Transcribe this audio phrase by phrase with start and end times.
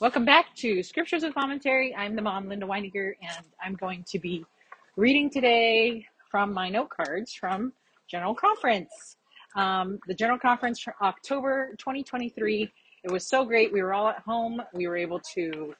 [0.00, 1.92] Welcome back to Scriptures and Commentary.
[1.92, 4.46] I'm the mom, Linda Winegar, and I'm going to be
[4.94, 7.72] reading today from my note cards from
[8.06, 9.16] General Conference.
[9.56, 12.70] Um, the General Conference for October 2023.
[13.02, 13.72] It was so great.
[13.72, 14.62] We were all at home.
[14.72, 15.74] We were able to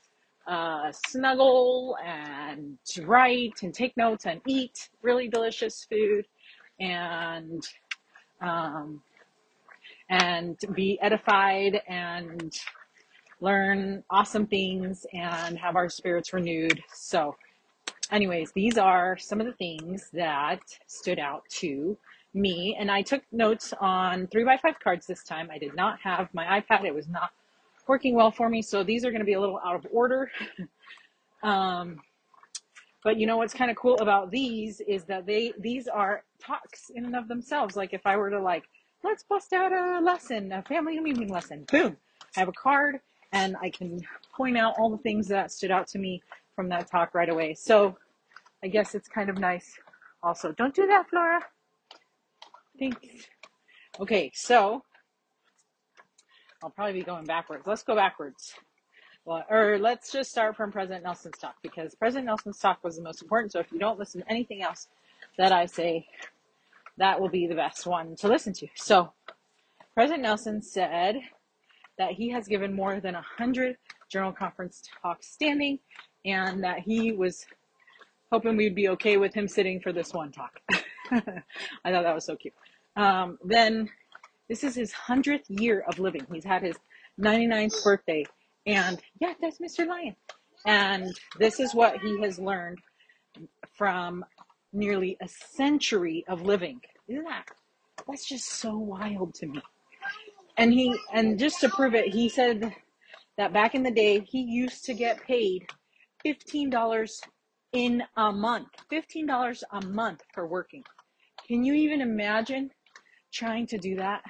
[0.49, 6.27] uh, snuggle and write and take notes and eat really delicious food
[6.81, 7.63] and
[8.41, 9.01] um,
[10.11, 12.59] and be edified and
[13.41, 16.83] learn awesome things and have our spirits renewed.
[16.93, 17.37] So,
[18.11, 21.97] anyways, these are some of the things that stood out to
[22.35, 22.77] me.
[22.79, 25.49] And I took notes on three by five cards this time.
[25.53, 27.31] I did not have my iPad, it was not
[27.87, 28.63] working well for me.
[28.63, 30.31] So, these are going to be a little out of order.
[31.41, 32.01] Um,
[33.05, 36.91] but you know what's kind of cool about these is that they these are talks
[36.95, 37.77] in and of themselves.
[37.77, 38.65] Like if I were to like,
[39.05, 41.65] let's bust out a lesson, a family meeting lesson.
[41.71, 41.97] Boom.
[42.37, 43.01] I have a card
[43.33, 44.01] and I can
[44.35, 46.23] point out all the things that stood out to me
[46.55, 47.55] from that talk right away.
[47.55, 47.97] So
[48.63, 49.79] I guess it's kind of nice
[50.23, 50.53] also.
[50.53, 51.41] Don't do that, Flora.
[52.79, 52.99] Thanks.
[54.01, 54.83] Okay, so
[56.63, 57.67] I'll probably be going backwards.
[57.67, 58.55] Let's go backwards.
[59.25, 63.03] Well, or let's just start from President Nelson's talk because President Nelson's talk was the
[63.03, 63.53] most important.
[63.53, 64.89] So if you don't listen to anything else
[65.37, 66.07] that I say,
[66.97, 68.69] that will be the best one to listen to.
[68.75, 69.13] So
[69.95, 71.17] President Nelson said
[71.99, 73.77] that he has given more than a hundred
[74.11, 75.79] General Conference talks standing,
[76.25, 77.45] and that he was
[78.33, 80.61] hoping we'd be okay with him sitting for this one talk.
[81.11, 82.55] I thought that was so cute.
[82.97, 83.89] Um, then
[84.49, 86.27] this is his hundredth year of living.
[86.33, 86.77] He's had his
[87.21, 88.25] 99th birthday,
[88.67, 89.87] and yeah, that's Mr.
[89.87, 90.17] Lion.
[90.67, 92.79] And this is what he has learned
[93.77, 94.25] from
[94.73, 96.81] nearly a century of living.
[97.09, 97.47] Isn't that?
[98.07, 99.63] That's just so wild to me.
[100.59, 102.75] And he, and just to prove it, he said
[103.37, 105.69] that back in the day, he used to get paid
[106.27, 107.21] $15
[107.73, 108.69] in a month.
[108.91, 110.83] $15 a month for working.
[111.47, 112.71] Can you even imagine
[113.33, 114.23] trying to do that?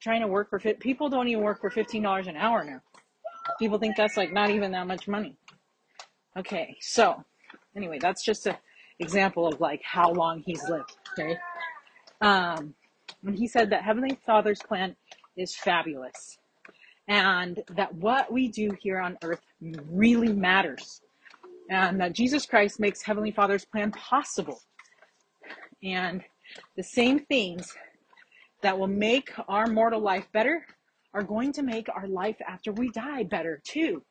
[0.00, 2.80] Trying to work for fit people don't even work for $15 an hour now.
[3.58, 5.36] People think that's like not even that much money.
[6.36, 7.24] Okay, so
[7.76, 8.56] anyway, that's just an
[8.98, 10.96] example of like how long he's lived.
[11.18, 11.36] Okay.
[12.20, 12.74] Um,
[13.24, 14.96] and he said that Heavenly Father's plan
[15.36, 16.38] is fabulous
[17.08, 21.00] and that what we do here on earth really matters
[21.70, 24.60] and that Jesus Christ makes Heavenly Father's plan possible.
[25.82, 26.22] And
[26.76, 27.74] the same things
[28.62, 30.64] that will make our mortal life better
[31.14, 34.02] are going to make our life after we die better too.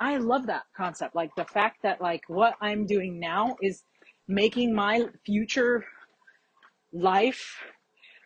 [0.00, 1.14] I love that concept.
[1.14, 3.82] Like the fact that like what I'm doing now is
[4.28, 5.84] making my future
[6.92, 7.62] life,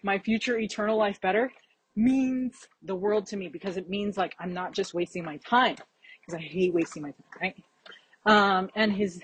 [0.02, 1.50] my future eternal life better
[1.96, 5.76] means the world to me because it means like I'm not just wasting my time
[6.20, 7.54] because I hate wasting my time, right?
[8.26, 9.20] Um, and his,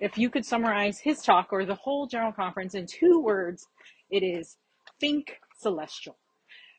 [0.00, 3.66] if you could summarize his talk or the whole general conference in two words,
[4.10, 4.56] it is
[5.00, 6.16] think celestial.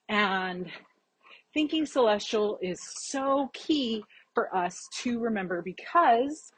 [0.09, 0.71] And
[1.53, 2.79] thinking celestial is
[3.09, 6.51] so key for us to remember because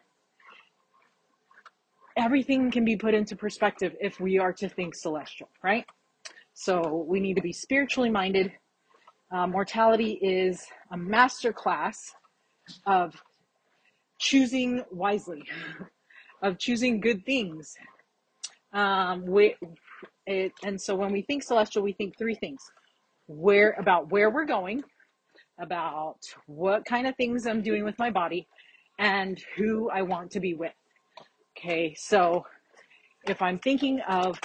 [2.18, 5.85] everything can be put into perspective if we are to think celestial, right?
[6.62, 8.52] So we need to be spiritually minded.
[9.31, 12.12] Uh, mortality is a master class
[12.86, 13.16] of
[14.20, 15.42] choosing wisely,
[16.44, 17.74] of choosing good things.
[18.74, 19.56] Um, we,
[20.28, 22.59] it, and so when we think celestial, we think three things:
[23.28, 24.84] where about where we're going,
[25.62, 28.46] about what kind of things I'm doing with my body,
[28.97, 30.74] and who I want to be with.
[31.58, 32.46] Okay, so
[33.30, 34.38] if I'm thinking of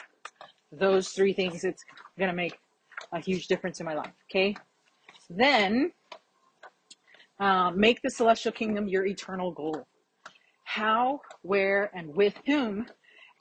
[0.78, 1.84] those three things, it's
[2.18, 2.58] going to make
[3.12, 4.12] a huge difference in my life.
[4.30, 4.56] Okay,
[5.30, 5.92] then
[7.40, 9.86] um, make the celestial kingdom your eternal goal.
[10.64, 12.86] How, where, and with whom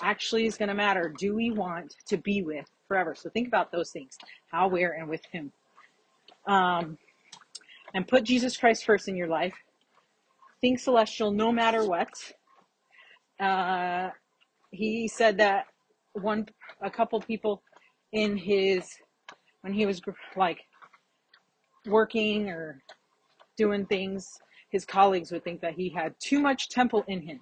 [0.01, 1.13] actually is going to matter.
[1.17, 3.15] Do we want to be with forever?
[3.15, 4.17] So think about those things
[4.51, 5.51] how, where, and with whom.
[6.45, 6.97] Um,
[7.93, 9.53] and put Jesus Christ first in your life.
[10.61, 12.09] Think celestial no matter what.
[13.39, 14.09] Uh,
[14.71, 15.65] he said that
[16.13, 16.47] one,
[16.81, 17.61] a couple people
[18.11, 18.89] in his,
[19.61, 20.01] when he was
[20.35, 20.59] like
[21.85, 22.81] working or
[23.57, 24.39] doing things,
[24.69, 27.39] his colleagues would think that he had too much temple in him.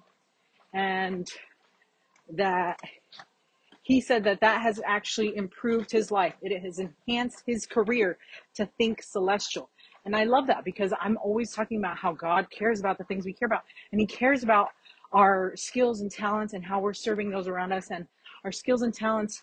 [0.74, 1.28] And
[2.34, 2.78] that
[3.82, 6.34] he said that that has actually improved his life.
[6.40, 8.16] It has enhanced his career
[8.54, 9.70] to think celestial.
[10.04, 13.24] And I love that because I'm always talking about how God cares about the things
[13.24, 13.64] we care about.
[13.90, 14.70] And he cares about
[15.12, 18.06] our skills and talents and how we're serving those around us and
[18.44, 19.42] our skills and talents,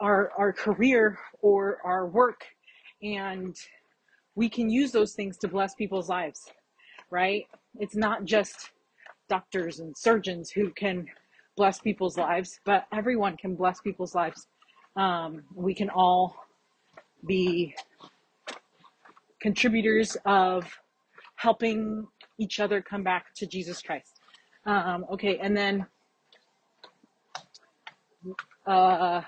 [0.00, 2.44] our, our career or our work.
[3.02, 3.56] And
[4.34, 6.50] we can use those things to bless people's lives.
[7.10, 7.46] right?
[7.78, 8.70] It's not just
[9.28, 11.06] doctors and surgeons who can
[11.56, 14.46] bless people's lives, but everyone can bless people's lives.
[14.96, 16.36] Um, we can all
[17.26, 17.74] be
[19.40, 20.64] contributors of
[21.36, 22.06] helping
[22.38, 24.20] each other come back to Jesus Christ.
[24.66, 25.86] Um, okay, and then
[28.66, 29.22] uh,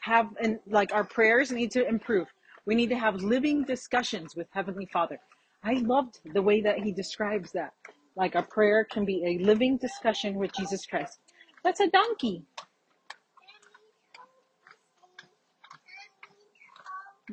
[0.00, 2.28] have and like our prayers need to improve.
[2.66, 5.18] We need to have living discussions with Heavenly Father.
[5.64, 7.72] I loved the way that he describes that.
[8.16, 11.18] Like a prayer can be a living discussion with Jesus Christ.
[11.64, 12.42] That's a donkey.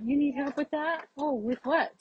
[0.04, 1.08] You need help with that?
[1.18, 1.92] Oh, with what?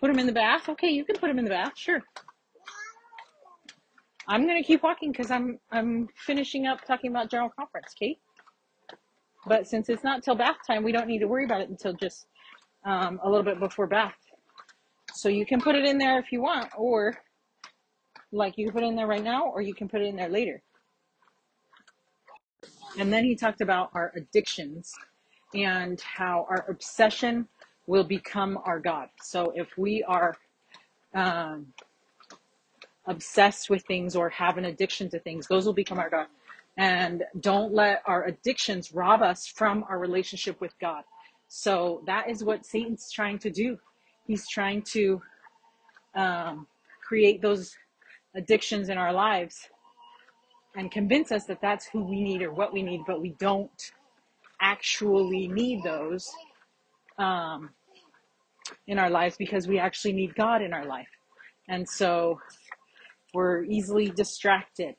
[0.00, 0.68] Put him in the bath?
[0.68, 1.72] Okay, you can put him in the bath.
[1.76, 2.02] Sure.
[4.28, 8.18] I'm gonna keep walking because I'm I'm finishing up talking about general conference, Kate.
[9.46, 11.94] But since it's not till bath time, we don't need to worry about it until
[11.94, 12.26] just
[12.84, 14.14] um, a little bit before bath.
[15.14, 17.16] So you can put it in there if you want, or
[18.30, 20.16] like you can put it in there right now, or you can put it in
[20.16, 20.60] there later.
[22.98, 24.92] And then he talked about our addictions
[25.54, 27.48] and how our obsession
[27.86, 29.08] will become our God.
[29.22, 30.36] So if we are
[31.14, 31.68] um,
[33.08, 36.26] obsessed with things or have an addiction to things, those will become our God.
[36.76, 41.02] And don't let our addictions rob us from our relationship with God.
[41.48, 43.78] So that is what Satan's trying to do.
[44.26, 45.20] He's trying to
[46.14, 46.66] um,
[47.02, 47.74] create those
[48.36, 49.68] addictions in our lives
[50.76, 53.92] and convince us that that's who we need or what we need, but we don't
[54.60, 56.30] actually need those
[57.18, 57.70] um,
[58.86, 61.08] in our lives because we actually need God in our life.
[61.68, 62.40] And so
[63.34, 64.94] we're easily distracted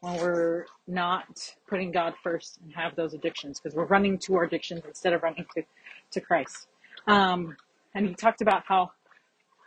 [0.00, 4.44] when we're not putting God first and have those addictions because we're running to our
[4.44, 5.62] addictions instead of running to,
[6.10, 6.68] to Christ.
[7.06, 7.56] Um,
[7.94, 8.90] and he talked about how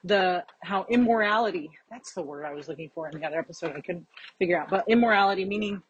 [0.03, 3.81] the how immorality that's the word I was looking for in the other episode I
[3.81, 4.05] couldn't
[4.37, 5.81] figure out but immorality meaning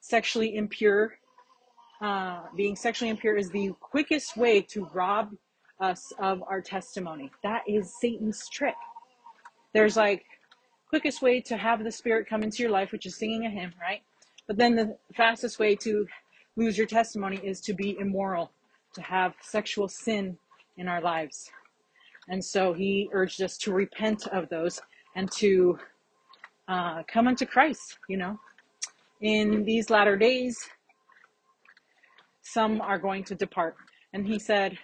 [0.00, 1.14] sexually impure
[2.00, 5.30] uh, being sexually impure is the quickest way to rob
[5.80, 8.74] us of our testimony that is Satan's trick
[9.72, 10.24] there's like
[10.88, 13.72] quickest way to have the Spirit come into your life, which is singing a hymn,
[13.80, 14.02] right?
[14.46, 16.06] But then the fastest way to
[16.56, 18.52] lose your testimony is to be immoral,
[18.94, 20.38] to have sexual sin
[20.76, 21.50] in our lives.
[22.28, 24.80] And so he urged us to repent of those
[25.16, 25.78] and to
[26.68, 28.38] uh, come unto Christ, you know.
[29.20, 30.58] In these latter days,
[32.42, 33.76] some are going to depart.
[34.12, 34.78] And he said,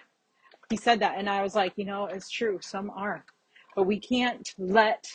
[0.69, 1.17] he said that.
[1.17, 2.59] And I was like, you know, it's true.
[2.61, 3.25] Some are.
[3.75, 5.07] But we can't let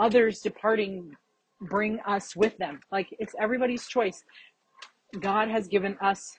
[0.00, 1.14] others departing
[1.60, 2.80] bring us with them.
[2.90, 4.24] Like it's everybody's choice.
[5.20, 6.36] God has given us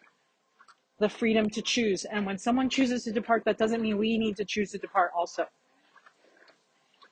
[1.00, 2.06] the freedom to choose.
[2.06, 5.12] And when someone chooses to depart, that doesn't mean we need to choose to depart
[5.16, 5.46] also.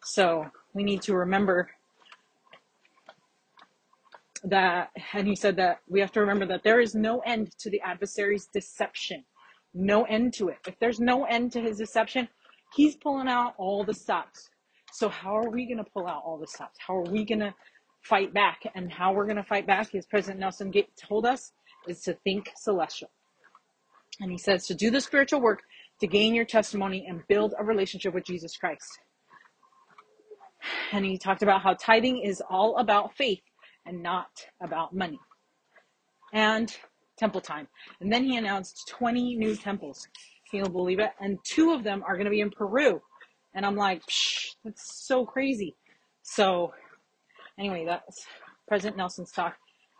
[0.03, 1.69] So we need to remember
[4.43, 7.69] that, and he said that we have to remember that there is no end to
[7.69, 9.25] the adversary's deception.
[9.73, 10.57] No end to it.
[10.65, 12.29] If there's no end to his deception,
[12.73, 14.49] he's pulling out all the stops.
[14.91, 16.77] So how are we going to pull out all the stops?
[16.85, 17.53] How are we going to
[18.01, 18.61] fight back?
[18.75, 21.51] And how we're going to fight back, as President Nelson told us,
[21.87, 23.09] is to think celestial.
[24.19, 25.61] And he says to do the spiritual work
[26.01, 28.99] to gain your testimony and build a relationship with Jesus Christ.
[30.91, 33.41] And he talked about how tithing is all about faith
[33.85, 34.27] and not
[34.61, 35.19] about money.
[36.33, 36.75] And
[37.17, 37.67] temple time.
[37.99, 40.07] And then he announced 20 new temples.
[40.49, 41.11] Can you believe it?
[41.19, 43.01] And two of them are going to be in Peru.
[43.53, 44.03] And I'm like,
[44.63, 45.75] that's so crazy.
[46.21, 46.73] So,
[47.57, 48.25] anyway, that's
[48.67, 49.55] President Nelson's talk.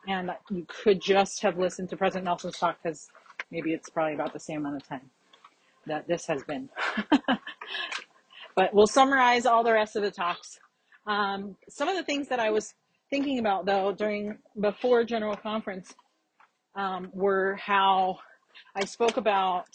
[0.07, 3.07] And you could just have listened to President Nelson's talk because
[3.51, 5.09] maybe it's probably about the same amount of time
[5.87, 6.69] that this has been.
[8.55, 10.59] but we'll summarize all the rest of the talks.
[11.07, 12.73] Um, some of the things that I was
[13.09, 15.93] thinking about though during before general conference
[16.75, 18.19] um, were how
[18.75, 19.67] I spoke about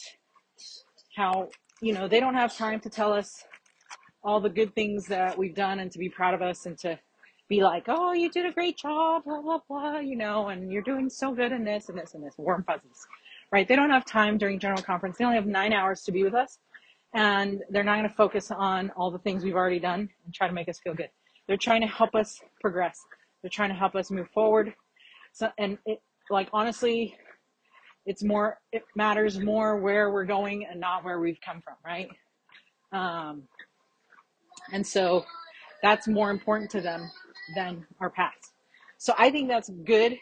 [1.16, 1.49] how
[1.81, 3.45] you know they don't have time to tell us
[4.25, 6.99] all the good things that we've done and to be proud of us and to
[7.49, 10.83] be like, oh, you did a great job, blah, blah, blah, you know, and you're
[10.83, 13.07] doing so good in this and this and this, warm fuzzies,
[13.52, 13.69] right?
[13.69, 15.19] They don't have time during general conference.
[15.19, 16.59] They only have nine hours to be with us.
[17.12, 20.49] And they're not going to focus on all the things we've already done and try
[20.49, 21.11] to make us feel good.
[21.47, 22.99] They're trying to help us progress.
[23.43, 24.75] They're trying to help us move forward.
[25.33, 26.00] So, and it,
[26.31, 27.14] like, honestly,
[28.07, 32.09] it's more, it matters more where we're going and not where we've come from, right?
[32.93, 33.43] Um,
[34.73, 35.25] and so
[35.83, 37.11] that's more important to them
[37.54, 38.52] than our past.
[38.99, 40.18] So I think that's good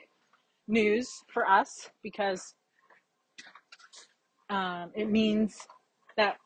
[0.66, 2.54] news for us because
[4.50, 5.56] um, it means
[6.16, 6.36] that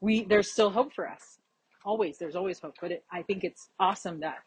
[0.00, 1.38] we there's still hope for us.
[1.84, 2.74] Always, there's always hope.
[2.80, 4.38] But it, I think it's awesome that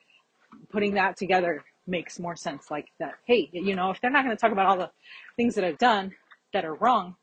[0.71, 2.71] putting that together makes more sense.
[2.71, 4.91] Like that, hey, you know, if they're not going to talk about all the
[5.35, 6.11] things that I've done
[6.53, 7.15] that are wrong,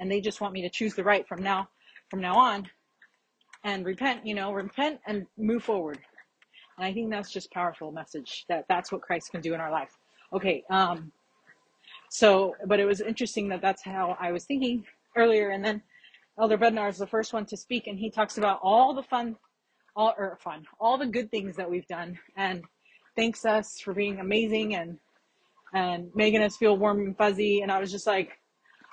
[0.00, 1.68] and they just want me to choose the right from now
[2.10, 2.68] from now on
[3.64, 5.98] and repent, you know, repent and move forward.
[6.76, 9.70] And I think that's just powerful message that that's what Christ can do in our
[9.70, 9.96] life.
[10.32, 11.12] Okay, um,
[12.10, 14.84] so, but it was interesting that that's how I was thinking
[15.16, 15.50] earlier.
[15.50, 15.82] And then
[16.38, 19.36] Elder Bednar is the first one to speak, and he talks about all the fun,
[19.94, 22.64] all or fun, all the good things that we've done, and
[23.16, 24.98] thanks us for being amazing and
[25.74, 27.62] and making us feel warm and fuzzy.
[27.62, 28.38] And I was just like,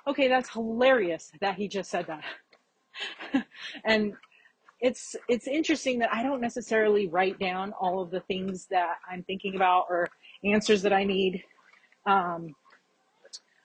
[0.08, 3.46] okay, that's hilarious that he just said that.
[3.84, 4.14] and
[4.82, 9.24] it's it's interesting that I don't necessarily write down all of the things that I'm
[9.24, 10.08] thinking about or
[10.44, 11.44] answers that I need
[12.06, 12.56] um,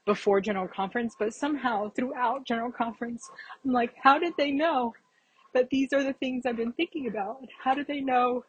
[0.07, 3.31] before general conference, but somehow throughout general conference,
[3.65, 4.93] I'm like, how did they know
[5.55, 7.39] that these are the things I've been thinking about?
[7.63, 8.45] How did they know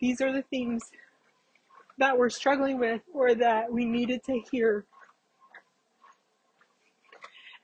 [0.00, 0.90] these are the things
[1.98, 4.86] that we're struggling with or that we needed to hear?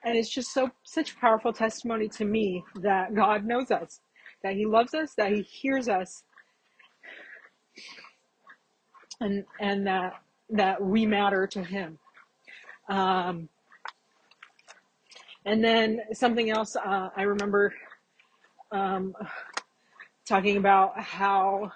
[0.05, 4.01] And it's just so such powerful testimony to me that God knows us
[4.43, 6.25] that he loves us, that he hears us,
[9.21, 10.15] and and that
[10.51, 11.99] that we matter to him.
[12.89, 13.49] Um,
[15.47, 17.73] and then something else uh, I remember
[18.71, 19.15] um,
[20.27, 21.73] talking about how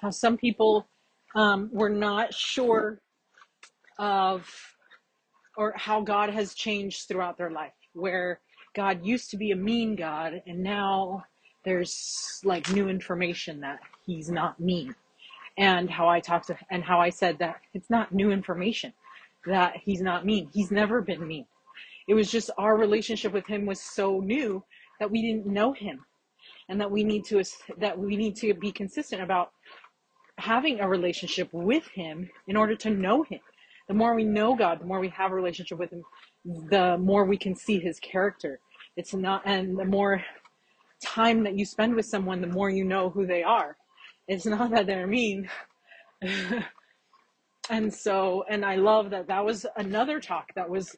[0.00, 0.86] how some people
[1.34, 3.00] um, were not sure
[3.98, 4.48] of
[5.56, 8.40] or how God has changed throughout their life, where
[8.74, 11.24] God used to be a mean God, and now
[11.64, 14.94] there's like new information that he's not mean.
[15.58, 18.92] And how I talked to, and how I said that it's not new information
[19.46, 20.48] that he's not mean.
[20.52, 21.46] He's never been mean.
[22.08, 24.64] It was just our relationship with him was so new
[24.98, 26.04] that we didn't know him,
[26.68, 27.42] and that we need to
[27.78, 29.52] that we need to be consistent about
[30.38, 33.40] having a relationship with him in order to know him.
[33.92, 36.02] The more we know God, the more we have a relationship with him,
[36.46, 38.58] the more we can see his character.
[38.96, 40.24] It's not, and the more
[41.04, 43.76] time that you spend with someone, the more you know who they are.
[44.28, 45.50] It's not that they're mean.
[47.68, 50.96] and so, and I love that that was another talk that was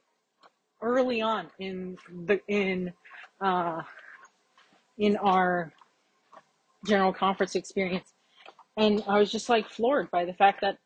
[0.81, 1.97] early on in
[2.27, 2.93] the, in,
[3.41, 3.83] uh,
[4.99, 5.73] in our
[6.87, 8.15] general conference experience.
[8.77, 10.79] And I was just like floored by the fact that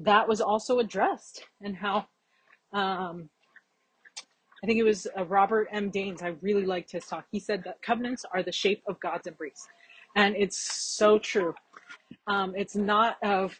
[0.00, 2.06] that was also addressed and how,
[2.72, 3.28] um,
[4.62, 5.90] I think it was uh, Robert M.
[5.90, 6.22] Daines.
[6.22, 7.24] I really liked his talk.
[7.30, 9.66] He said that covenants are the shape of God's embrace,
[10.16, 10.58] and it's
[10.96, 11.54] so true.
[12.26, 13.56] Um, it's not of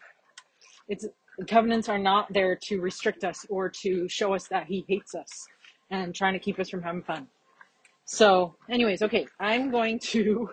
[0.87, 1.07] it's
[1.47, 5.47] covenants are not there to restrict us or to show us that He hates us
[5.89, 7.27] and trying to keep us from having fun.
[8.05, 10.49] So, anyways, okay, I'm going to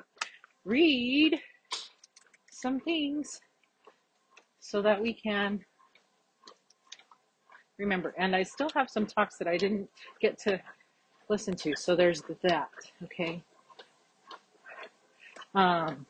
[0.64, 1.38] read
[2.50, 3.40] some things
[4.61, 5.61] so that we can
[7.79, 8.15] remember.
[8.19, 9.89] And I still have some talks that I didn't
[10.21, 10.61] get to
[11.29, 11.75] listen to.
[11.77, 12.71] So there's that.
[13.05, 13.43] Okay.
[15.55, 16.07] Um,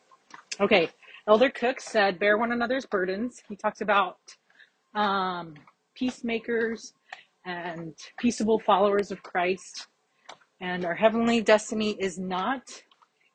[0.61, 0.89] okay.
[1.27, 3.43] Elder Cook said, bear one another's burdens.
[3.49, 4.19] He talks about
[4.95, 5.55] um,
[5.95, 6.95] peacemakers
[7.45, 9.89] and peaceable followers of Christ.
[10.61, 12.63] And our heavenly destiny is not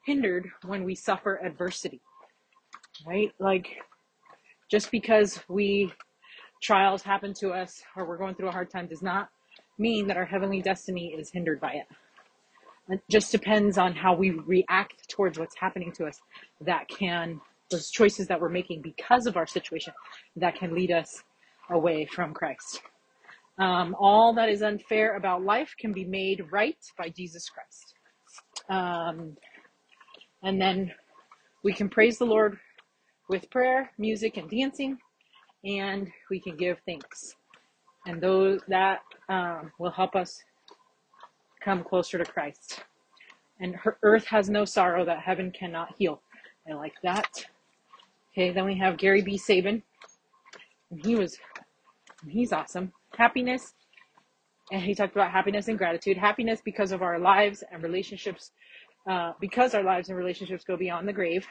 [0.06, 2.02] hindered when we suffer adversity.
[3.06, 3.32] Right?
[3.40, 3.68] Like,
[4.70, 5.94] just because we
[6.64, 9.30] trials happen to us or we're going through a hard time does not
[9.78, 11.88] mean that our heavenly destiny is hindered by it.
[12.90, 16.20] It just depends on how we react towards what's happening to us
[16.62, 17.40] that can,
[17.70, 19.94] those choices that we're making because of our situation,
[20.38, 21.24] that can lead us
[21.70, 22.82] away from Christ.
[23.58, 27.94] Um, all that is unfair about life can be made right by Jesus Christ.
[28.70, 29.38] Um,
[30.42, 30.92] and then
[31.64, 32.58] we can praise the Lord
[33.30, 34.98] with prayer, music, and dancing
[35.64, 37.36] and we can give thanks.
[38.06, 40.44] And those that um, will help us
[41.64, 42.82] come closer to Christ.
[43.60, 46.22] And her earth has no sorrow that heaven cannot heal.
[46.70, 47.46] I like that.
[48.34, 49.38] Okay, then we have Gary B.
[49.38, 49.84] Sabin.
[50.92, 51.38] And he was,
[52.28, 52.92] he's awesome.
[53.16, 53.74] Happiness.
[54.72, 56.18] And he talked about happiness and gratitude.
[56.18, 58.52] Happiness because of our lives and relationships,
[59.10, 61.46] uh, because our lives and relationships go beyond the grave.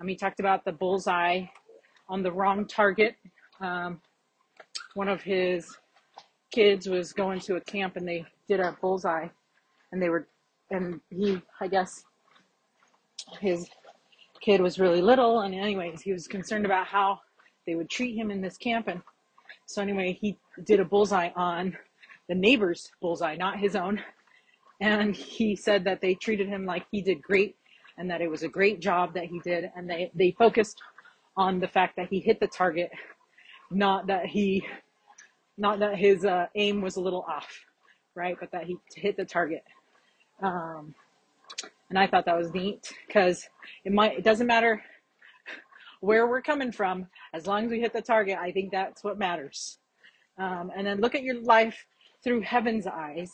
[0.00, 1.44] Um, he talked about the bullseye
[2.08, 3.16] on the wrong target
[3.62, 4.00] um,
[4.94, 5.76] one of his
[6.52, 9.28] kids was going to a camp and they did a bullseye
[9.90, 10.28] and they were
[10.70, 12.04] and he i guess
[13.40, 13.68] his
[14.40, 17.18] kid was really little and anyways he was concerned about how
[17.66, 19.00] they would treat him in this camp and
[19.66, 21.74] so anyway he did a bullseye on
[22.28, 23.98] the neighbor's bullseye not his own
[24.80, 27.56] and he said that they treated him like he did great
[27.96, 30.82] and that it was a great job that he did and they, they focused
[31.36, 32.90] on the fact that he hit the target
[33.74, 34.64] not that he
[35.58, 37.48] not that his uh, aim was a little off
[38.14, 39.64] right but that he hit the target.
[40.42, 40.94] Um,
[41.90, 43.46] and i thought that was neat because
[43.84, 44.82] it might it doesn't matter
[46.00, 49.18] where we're coming from as long as we hit the target i think that's what
[49.18, 49.78] matters.
[50.38, 51.84] Um, and then look at your life
[52.24, 53.30] through heaven's eyes.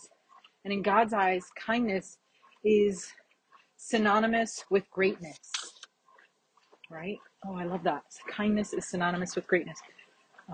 [0.65, 2.19] And in god's eyes kindness
[2.65, 3.07] is
[3.77, 5.39] synonymous with greatness
[6.91, 7.19] right?
[7.47, 8.03] Oh i love that.
[8.29, 9.79] Kindness is synonymous with greatness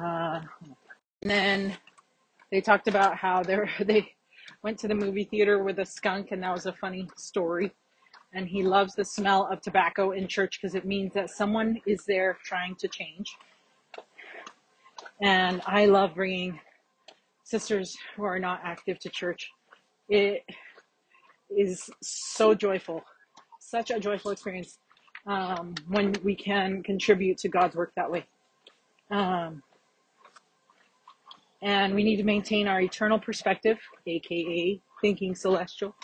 [0.02, 0.40] uh,
[1.22, 1.76] and then
[2.50, 4.12] they talked about how they they
[4.62, 7.72] went to the movie theater with a skunk, and that was a funny story.
[8.32, 12.04] And he loves the smell of tobacco in church because it means that someone is
[12.04, 13.36] there trying to change.
[15.22, 16.58] And I love bringing
[17.44, 19.50] sisters who are not active to church.
[20.08, 20.44] It
[21.48, 23.04] is so joyful,
[23.60, 24.78] such a joyful experience
[25.26, 28.26] um, when we can contribute to God's work that way.
[29.12, 29.62] Um,
[31.64, 35.96] and we need to maintain our eternal perspective, aka thinking celestial.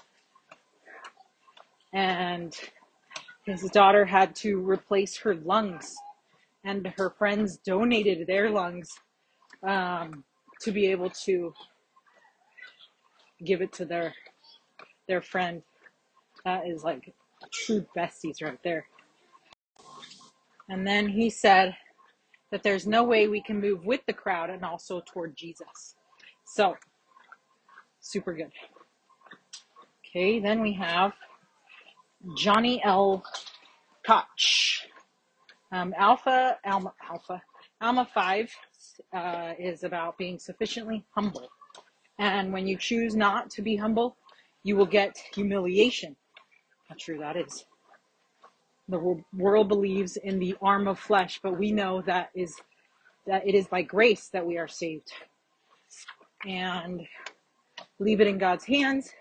[1.93, 2.57] And
[3.45, 5.95] his daughter had to replace her lungs,
[6.64, 8.90] and her friends donated their lungs
[9.62, 10.25] um,
[10.62, 11.52] to be able to
[13.45, 14.14] give it to their
[15.09, 15.62] their friend.
[16.47, 17.12] That is like
[17.52, 18.87] true besties right there.
[20.71, 21.76] And then he said,
[22.50, 25.95] that there's no way we can move with the crowd and also toward Jesus.
[26.45, 26.76] So,
[28.00, 28.50] super good.
[30.07, 31.12] Okay, then we have
[32.37, 33.23] Johnny L.
[34.04, 34.87] Koch.
[35.73, 37.40] Um, alpha, Alma, Alpha,
[37.80, 38.50] Alma 5
[39.14, 41.49] uh, is about being sufficiently humble.
[42.19, 44.16] And when you choose not to be humble,
[44.64, 46.16] you will get humiliation.
[46.88, 47.64] How true that is
[48.90, 52.55] the world believes in the arm of flesh, but we know that is
[53.26, 55.12] that it is by grace that we are saved.
[56.46, 57.03] And
[57.98, 59.12] leave it in God's hands.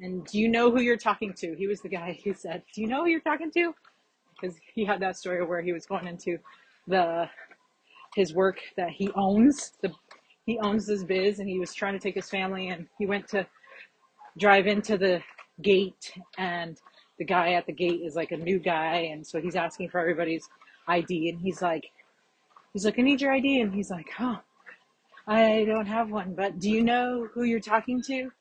[0.00, 1.54] And do you know who you're talking to?
[1.56, 3.74] He was the guy who said, "Do you know who you're talking to?"
[4.40, 6.38] Because he had that story where he was going into
[6.88, 7.28] the
[8.16, 9.72] his work that he owns.
[9.82, 9.92] The
[10.44, 13.28] he owns this biz, and he was trying to take his family, and he went
[13.28, 13.46] to
[14.38, 15.22] drive into the
[15.60, 16.80] gate and
[17.22, 20.00] the guy at the gate is like a new guy, and so he's asking for
[20.00, 20.48] everybody's
[20.88, 21.88] ID, and he's like,
[22.72, 24.38] he's like, I need your ID, and he's like, huh,
[25.28, 28.30] I don't have one, but do you know who you're talking to?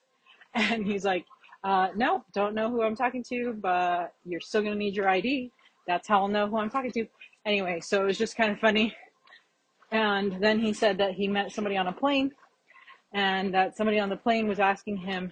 [0.54, 1.26] And he's like,
[1.64, 5.52] uh, no, don't know who I'm talking to, but you're still gonna need your ID.
[5.88, 7.06] That's how I'll know who I'm talking to.
[7.46, 8.94] Anyway, so it was just kind of funny.
[9.92, 12.32] And then he said that he met somebody on a plane,
[13.14, 15.32] and that somebody on the plane was asking him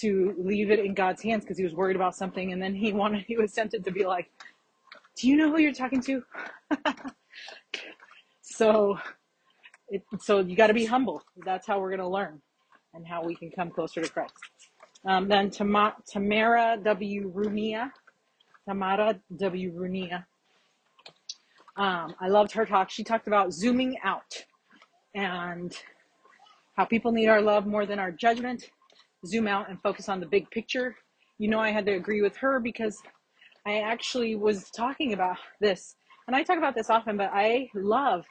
[0.00, 2.52] to leave it in God's hands because he was worried about something.
[2.52, 4.30] And then he wanted, he was tempted to be like,
[5.16, 6.22] do you know who you're talking to?
[8.42, 8.98] so,
[9.88, 11.22] it, so you got to be humble.
[11.44, 12.40] That's how we're going to learn
[12.94, 14.34] and how we can come closer to Christ.
[15.04, 17.32] Um, then Tam- Tamara W.
[17.32, 17.90] Runia,
[18.68, 19.72] Tamara W.
[19.72, 20.24] Runia.
[21.76, 22.90] Um, I loved her talk.
[22.90, 24.44] She talked about zooming out
[25.14, 25.74] and
[26.76, 28.70] how people need our love more than our judgment
[29.26, 30.96] zoom out and focus on the big picture.
[31.38, 32.98] You know, I had to agree with her because
[33.66, 38.24] I actually was talking about this, and I talk about this often, but I love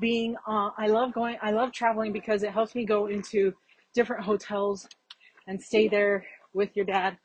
[0.00, 3.54] being, uh, I love going, I love traveling because it helps me go into
[3.94, 4.86] different hotels
[5.46, 7.16] and stay there with your dad.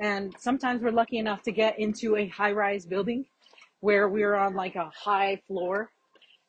[0.00, 3.24] And sometimes we're lucky enough to get into a high rise building
[3.80, 5.90] where we're on like a high floor.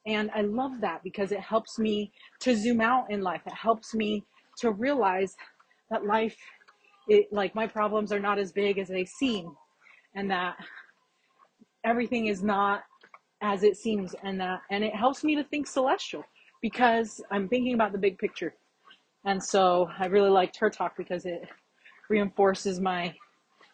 [0.06, 3.42] And I love that because it helps me to zoom out in life.
[3.46, 4.24] It helps me
[4.58, 5.36] to realize
[5.90, 6.38] that life
[7.08, 9.52] it like my problems are not as big as they seem
[10.16, 10.56] and that
[11.84, 12.82] everything is not
[13.42, 16.24] as it seems and that and it helps me to think celestial
[16.62, 18.54] because I'm thinking about the big picture.
[19.26, 21.42] And so I really liked her talk because it
[22.10, 23.14] reinforces my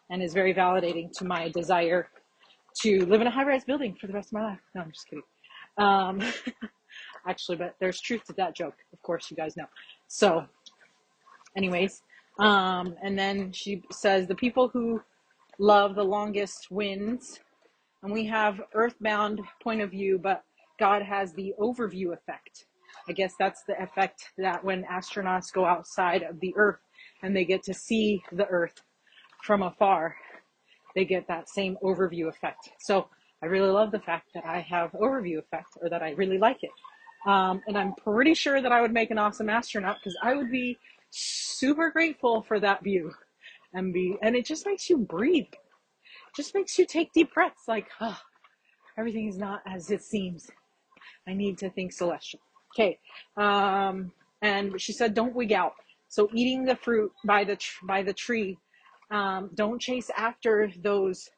[0.10, 2.10] and is very validating to my desire
[2.82, 4.60] to live in a high rise building for the rest of my life.
[4.76, 5.24] No, I'm just kidding.
[5.78, 6.22] Um,
[7.28, 8.76] actually, but there's truth to that joke.
[8.94, 9.66] Of course, you guys know.
[10.08, 10.46] So,
[11.56, 12.02] anyways,
[12.40, 15.02] um, and then she says the people who
[15.60, 17.40] love the longest wins.
[18.04, 20.44] And we have earthbound point of view, but
[20.80, 22.66] God has the overview effect.
[23.08, 26.80] I guess that's the effect that when astronauts go outside of the earth
[27.24, 28.82] and they get to see the earth
[29.44, 30.16] from afar,
[30.96, 32.70] they get that same overview effect.
[32.80, 33.08] So
[33.42, 36.64] I really love the fact that I have overview effect or that I really like
[36.64, 36.72] it.
[37.30, 40.52] Um, and I'm pretty sure that I would make an awesome astronaut because I would
[40.52, 40.78] be
[41.16, 43.12] super grateful for that view.
[43.74, 45.54] and be and it just makes you breathe.
[46.36, 48.18] Just makes you take deep breaths like, oh,
[48.98, 50.50] everything is not as it seems.
[51.28, 52.42] I need to think celestial.
[52.74, 53.00] Okay.
[53.38, 55.74] Um, and she said, don't wig out.
[56.10, 58.58] So eating the fruit by the tr- by the tree,
[59.12, 61.30] um, don't chase after those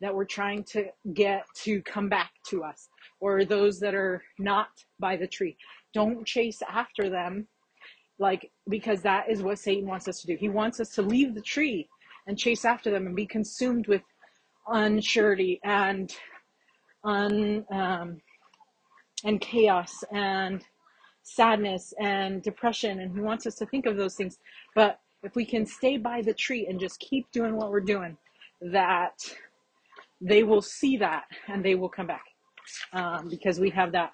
[0.00, 2.88] that we're trying to get to come back to us,
[3.20, 4.68] or those that are not
[5.00, 5.56] by the tree.
[5.94, 7.48] Don't chase after them,
[8.18, 10.36] like because that is what Satan wants us to do.
[10.36, 11.88] He wants us to leave the tree
[12.26, 14.02] and chase after them and be consumed with
[14.68, 16.14] unsurety and
[17.04, 18.20] un um,
[19.24, 20.64] and chaos and
[21.22, 24.38] sadness and depression and he wants us to think of those things
[24.74, 28.16] but if we can stay by the tree and just keep doing what we're doing
[28.60, 29.18] that
[30.20, 32.24] they will see that and they will come back
[32.92, 34.12] um, because we have that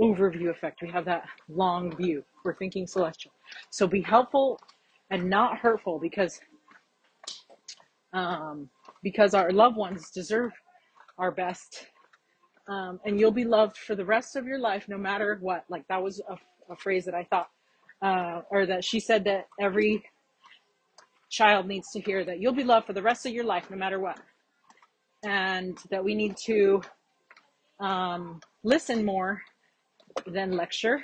[0.00, 0.82] overview effect.
[0.82, 2.24] We have that long view.
[2.44, 3.32] We're thinking celestial.
[3.70, 4.58] So be helpful
[5.10, 6.40] and not hurtful because
[8.12, 8.68] um,
[9.02, 10.52] because our loved ones deserve
[11.18, 11.86] our best.
[12.68, 15.64] Um, and you'll be loved for the rest of your life, no matter what.
[15.68, 16.36] Like that was a,
[16.72, 17.50] a phrase that I thought,
[18.00, 20.02] uh, or that she said that every
[21.28, 23.76] child needs to hear that you'll be loved for the rest of your life, no
[23.76, 24.18] matter what,
[25.24, 26.80] and that we need to
[27.80, 29.42] um, listen more
[30.26, 31.02] than lecture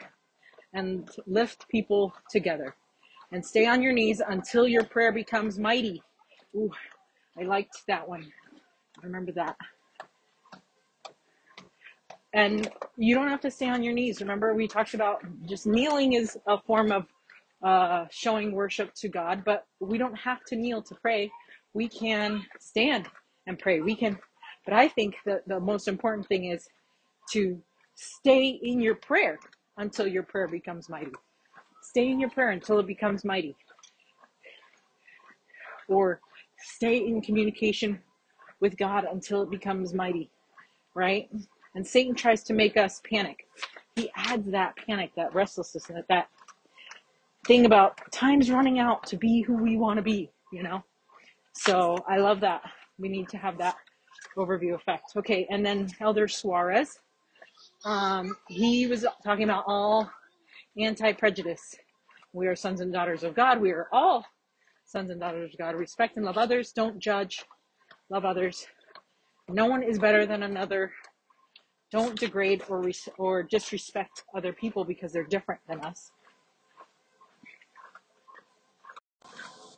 [0.72, 2.74] and lift people together
[3.32, 6.02] and stay on your knees until your prayer becomes mighty.
[6.54, 6.70] Ooh,
[7.38, 8.26] I liked that one.
[9.02, 9.56] I Remember that
[12.32, 14.20] and you don't have to stay on your knees.
[14.20, 17.06] Remember, we talked about just kneeling is a form of
[17.62, 21.30] uh, showing worship to God, but we don't have to kneel to pray.
[21.74, 23.08] We can stand
[23.46, 23.80] and pray.
[23.80, 24.18] We can,
[24.64, 26.66] but I think that the most important thing is
[27.32, 27.60] to
[28.00, 29.38] stay in your prayer
[29.76, 31.12] until your prayer becomes mighty.
[31.82, 33.54] Stay in your prayer until it becomes mighty.
[35.88, 36.20] Or
[36.58, 38.00] stay in communication
[38.60, 40.30] with God until it becomes mighty,
[40.94, 41.28] right?
[41.74, 43.46] And Satan tries to make us panic.
[43.96, 46.28] He adds that panic, that restlessness, that, that
[47.46, 50.82] thing about time's running out to be who we want to be, you know?
[51.52, 52.62] So I love that.
[52.98, 53.76] We need to have that
[54.36, 55.12] overview effect.
[55.16, 56.98] Okay, and then Elder Suarez,
[57.84, 60.10] um, he was talking about all
[60.78, 61.76] anti prejudice.
[62.32, 63.60] We are sons and daughters of God.
[63.60, 64.24] We are all
[64.86, 65.74] sons and daughters of God.
[65.74, 66.72] Respect and love others.
[66.72, 67.44] Don't judge.
[68.10, 68.66] Love others.
[69.48, 70.92] No one is better than another
[71.90, 76.12] don't degrade or res- or disrespect other people because they're different than us.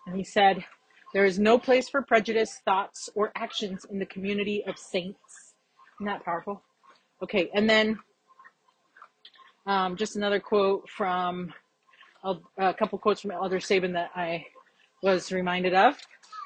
[0.06, 0.64] And he said,
[1.14, 5.54] there is no place for prejudice, thoughts, or actions in the community of saints.
[6.00, 6.62] Isn't that powerful?
[7.22, 7.98] Okay, and then
[9.66, 11.52] um, just another quote from
[12.24, 14.46] a, a couple quotes from Elder Sabin that I
[15.02, 15.96] was reminded of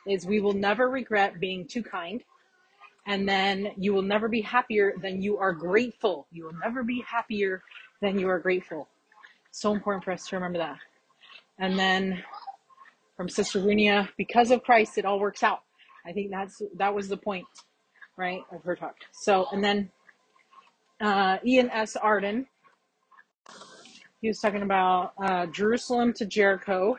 [0.06, 2.22] is we will never regret being too kind
[3.06, 6.26] and then you will never be happier than you are grateful.
[6.32, 7.62] You will never be happier
[8.02, 8.88] than you are grateful.
[9.52, 10.78] So important for us to remember that.
[11.58, 12.22] And then
[13.16, 15.60] from Sister Runia, because of Christ, it all works out.
[16.04, 17.46] I think that's that was the point,
[18.16, 18.96] right, of her talk.
[19.12, 19.90] So, and then
[21.00, 21.96] uh, Ian S.
[22.02, 22.46] Ardern,
[24.20, 26.96] he was talking about uh, Jerusalem to Jericho,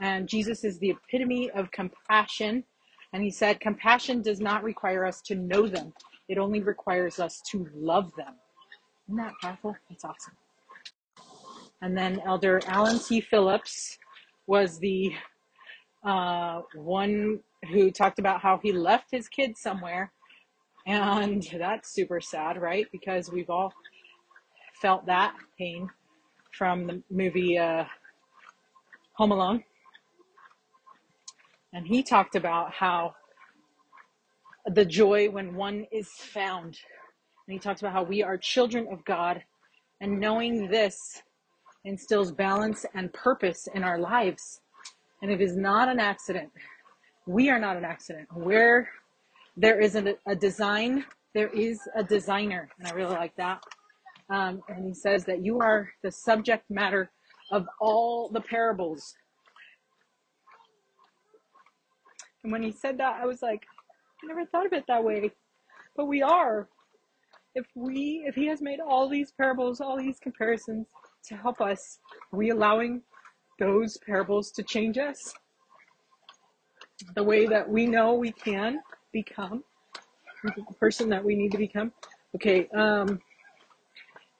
[0.00, 2.64] and Jesus is the epitome of compassion
[3.12, 5.94] and he said, Compassion does not require us to know them,
[6.28, 8.34] it only requires us to love them.
[9.08, 9.76] Isn't that powerful?
[9.88, 10.34] That's awesome.
[11.80, 13.22] And then Elder Alan T.
[13.22, 13.98] Phillips
[14.46, 15.14] was the
[16.04, 20.12] uh, one who talked about how he left his kids somewhere.
[20.86, 22.86] And that's super sad, right?
[22.92, 23.72] Because we've all
[24.80, 25.88] felt that pain
[26.52, 27.84] from the movie uh,
[29.14, 29.64] Home Alone
[31.76, 33.14] and he talked about how
[34.64, 36.78] the joy when one is found.
[37.46, 39.44] And he talks about how we are children of God,
[40.00, 41.22] and knowing this
[41.84, 44.62] instills balance and purpose in our lives.
[45.20, 46.50] And it is not an accident.
[47.26, 48.28] We are not an accident.
[48.32, 48.88] Where
[49.56, 52.68] there is a, a design, there is a designer.
[52.78, 53.62] And I really like that.
[54.30, 57.10] Um, and he says that you are the subject matter
[57.52, 59.14] of all the parables
[62.46, 63.66] And when he said that, I was like,
[64.22, 65.32] I never thought of it that way.
[65.96, 66.68] But we are.
[67.56, 70.86] If we, if he has made all these parables, all these comparisons
[71.26, 71.98] to help us,
[72.32, 73.02] are we allowing
[73.58, 75.34] those parables to change us?
[77.16, 78.78] The way that we know we can
[79.22, 79.64] become
[80.44, 81.90] the person that we need to become.
[82.34, 83.18] Okay, um,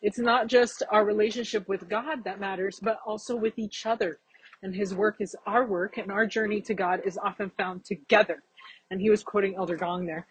[0.03, 4.19] it's not just our relationship with God that matters, but also with each other.
[4.63, 8.43] and his work is our work, and our journey to God is often found together.
[8.91, 10.27] And he was quoting Elder Gong there.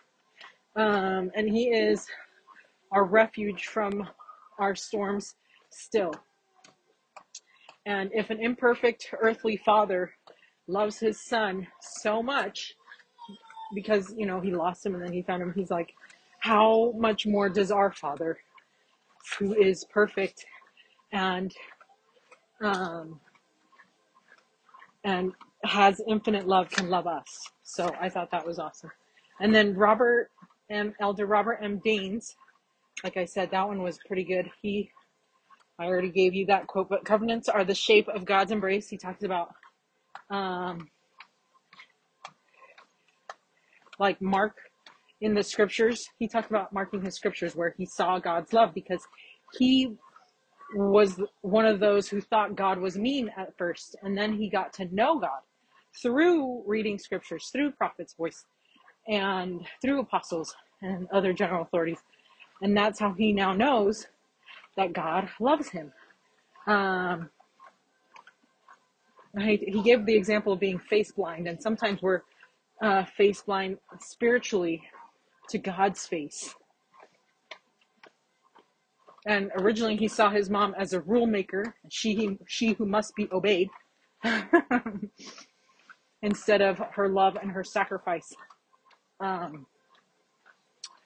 [0.75, 2.07] Um, and he is
[2.91, 4.07] our refuge from
[4.59, 5.35] our storms
[5.69, 6.13] still.
[7.85, 10.11] And if an imperfect earthly father
[10.67, 12.75] loves his son so much
[13.73, 15.93] because, you know, he lost him and then he found him, he's like,
[16.39, 18.37] how much more does our father,
[19.39, 20.45] who is perfect
[21.11, 21.53] and
[22.61, 23.19] um,
[25.03, 27.49] and has infinite love, can love us?
[27.63, 28.91] So I thought that was awesome.
[29.39, 30.29] And then Robert
[30.69, 30.93] M.
[30.99, 31.81] Elder Robert M.
[31.85, 32.35] Daines,
[33.03, 34.49] like I said, that one was pretty good.
[34.61, 34.89] He
[35.77, 38.87] I already gave you that quote, but covenants are the shape of God's embrace.
[38.87, 39.53] He talks about,
[40.29, 40.87] um,
[43.99, 44.55] like Mark
[45.21, 46.09] in the scriptures.
[46.19, 49.03] He talked about marking his scriptures where he saw God's love because
[49.57, 49.95] he
[50.73, 54.73] was one of those who thought God was mean at first, and then he got
[54.73, 55.41] to know God
[56.01, 58.45] through reading scriptures, through prophets' voice,
[59.07, 61.99] and through apostles and other general authorities.
[62.61, 64.07] And that's how he now knows
[64.75, 65.93] that God loves him.
[66.67, 67.29] Um,
[69.39, 72.21] he gave the example of being face blind, and sometimes we're
[72.81, 74.81] uh, face blind spiritually
[75.49, 76.55] to God's face.
[79.27, 83.27] And originally, he saw his mom as a rule maker, she she who must be
[83.31, 83.69] obeyed,
[86.21, 88.31] instead of her love and her sacrifice.
[89.19, 89.65] Um,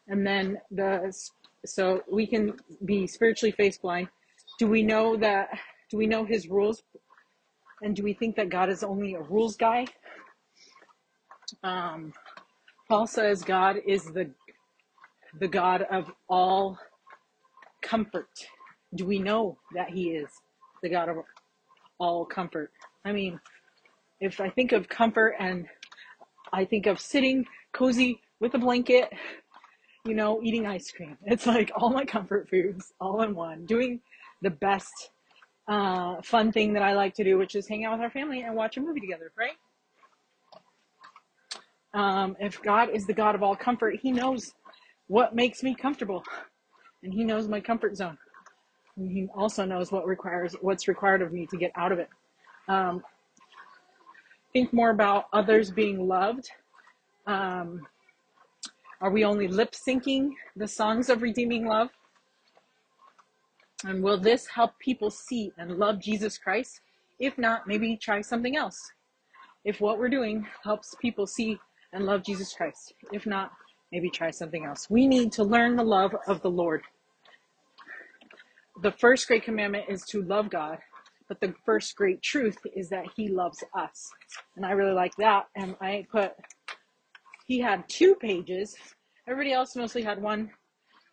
[0.07, 1.13] and then the
[1.65, 2.53] so we can
[2.85, 4.09] be spiritually face blind.
[4.57, 5.49] Do we know that?
[5.89, 6.83] Do we know His rules?
[7.81, 9.85] And do we think that God is only a rules guy?
[11.63, 12.13] Um,
[12.87, 14.31] Paul says God is the
[15.39, 16.77] the God of all
[17.81, 18.29] comfort.
[18.95, 20.29] Do we know that He is
[20.81, 21.17] the God of
[21.99, 22.71] all comfort?
[23.05, 23.39] I mean,
[24.19, 25.67] if I think of comfort and
[26.51, 29.13] I think of sitting cozy with a blanket
[30.05, 31.17] you know, eating ice cream.
[31.25, 33.65] It's like all my comfort foods all in one.
[33.65, 34.01] Doing
[34.41, 35.11] the best
[35.67, 38.41] uh, fun thing that I like to do, which is hang out with our family
[38.41, 39.53] and watch a movie together, right?
[41.93, 44.53] Um, if God is the God of all comfort, He knows
[45.07, 46.23] what makes me comfortable,
[47.03, 48.17] and He knows my comfort zone.
[48.99, 52.09] And he also knows what requires what's required of me to get out of it.
[52.67, 53.01] Um,
[54.51, 56.49] think more about others being loved.
[57.25, 57.87] Um,
[58.99, 61.89] are we only lip syncing the songs of redeeming love?
[63.85, 66.81] And will this help people see and love Jesus Christ?
[67.19, 68.91] If not, maybe try something else.
[69.63, 71.57] If what we're doing helps people see
[71.93, 72.93] and love Jesus Christ.
[73.11, 73.51] If not,
[73.91, 74.87] maybe try something else.
[74.89, 76.81] We need to learn the love of the Lord.
[78.81, 80.77] The first great commandment is to love God,
[81.27, 84.09] but the first great truth is that He loves us.
[84.55, 85.47] And I really like that.
[85.55, 86.33] And I put
[87.49, 88.77] he had two pages.
[89.27, 90.51] Everybody else mostly had one,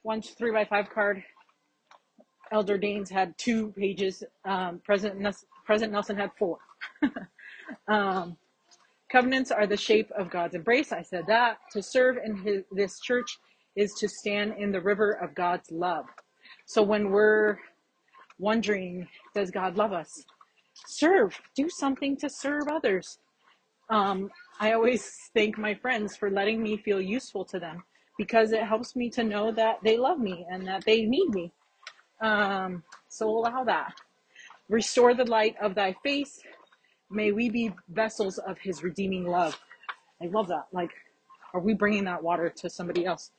[0.02, 1.24] one three by five card.
[2.52, 4.22] Elder Daines had two pages.
[4.44, 6.58] Um, President Nelson, President Nelson had four.
[7.88, 8.36] um,
[9.10, 10.92] covenants are the shape of God's embrace.
[10.92, 11.58] I said that.
[11.72, 13.38] To serve in his, this church
[13.76, 16.06] is to stand in the river of God's love.
[16.66, 17.58] So when we're
[18.38, 20.24] wondering, does God love us?
[20.86, 21.38] Serve.
[21.54, 23.18] Do something to serve others.
[23.88, 27.82] Um, I always thank my friends for letting me feel useful to them
[28.18, 31.52] because it helps me to know that they love me and that they need me.
[32.20, 33.94] Um, so allow that.
[34.68, 36.40] Restore the light of thy face.
[37.10, 39.58] May we be vessels of his redeeming love.
[40.20, 40.66] I love that.
[40.72, 40.90] Like,
[41.54, 43.30] are we bringing that water to somebody else?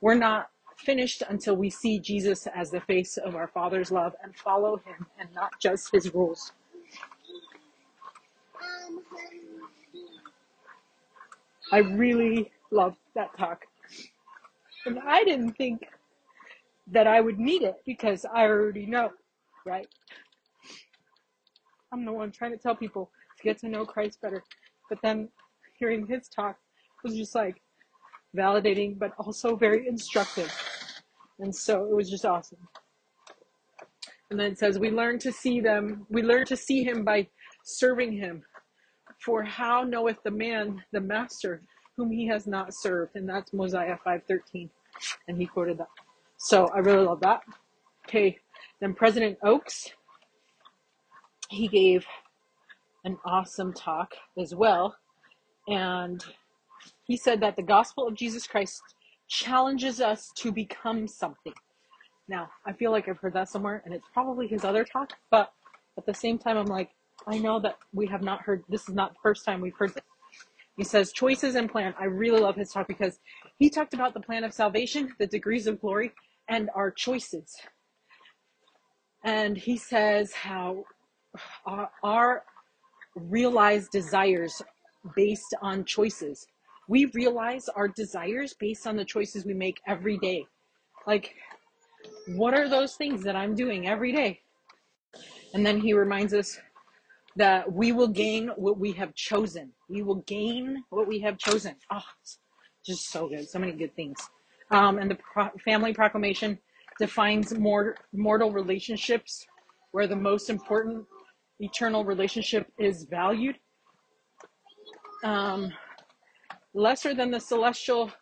[0.00, 4.36] We're not finished until we see Jesus as the face of our Father's love and
[4.36, 6.52] follow him and not just his rules.
[11.72, 13.64] I really loved that talk.
[14.86, 15.84] And I didn't think
[16.86, 19.10] that I would need it because I already know,
[19.66, 19.86] right?
[21.92, 24.42] I'm the one trying to tell people to get to know Christ better.
[24.88, 25.28] But then
[25.78, 26.56] hearing his talk
[27.02, 27.60] was just like
[28.36, 30.52] validating, but also very instructive.
[31.38, 32.58] And so it was just awesome.
[34.30, 37.28] And then it says, we learn to see them, we learn to see him by
[37.64, 38.42] serving him
[39.24, 41.62] for how knoweth the man the master
[41.98, 43.16] whom he has not served?
[43.16, 44.70] And that's Mosiah 5.13.
[45.26, 45.88] And he quoted that.
[46.38, 47.40] So I really love that.
[48.06, 48.38] Okay,
[48.80, 49.88] then President Oaks,
[51.48, 52.06] he gave
[53.04, 54.96] an awesome talk as well.
[55.66, 56.24] And
[57.04, 58.82] he said that the gospel of Jesus Christ
[59.28, 61.54] challenges us to become something.
[62.28, 65.52] Now, I feel like I've heard that somewhere, and it's probably his other talk, but
[65.96, 66.90] at the same time, I'm like,
[67.26, 69.94] I know that we have not heard, this is not the first time we've heard
[69.94, 70.04] this.
[70.76, 71.94] He says, choices and plan.
[71.98, 73.18] I really love his talk because
[73.58, 76.12] he talked about the plan of salvation, the degrees of glory,
[76.48, 77.56] and our choices.
[79.24, 80.84] And he says how
[81.66, 82.44] our, our
[83.14, 84.62] realized desires
[85.16, 86.46] based on choices.
[86.88, 90.46] We realize our desires based on the choices we make every day.
[91.06, 91.34] Like,
[92.26, 94.40] what are those things that I'm doing every day?
[95.54, 96.58] And then he reminds us
[97.36, 99.70] that we will gain what we have chosen.
[99.88, 101.76] We will gain what we have chosen.
[101.90, 102.02] Oh,
[102.84, 103.48] just so good.
[103.48, 104.18] So many good things.
[104.70, 106.58] Um, and the Pro- family proclamation
[106.98, 109.46] defines more mortal relationships
[109.92, 111.06] where the most important
[111.60, 113.56] eternal relationship is valued.
[115.24, 115.72] Um,
[116.74, 118.12] lesser than the celestial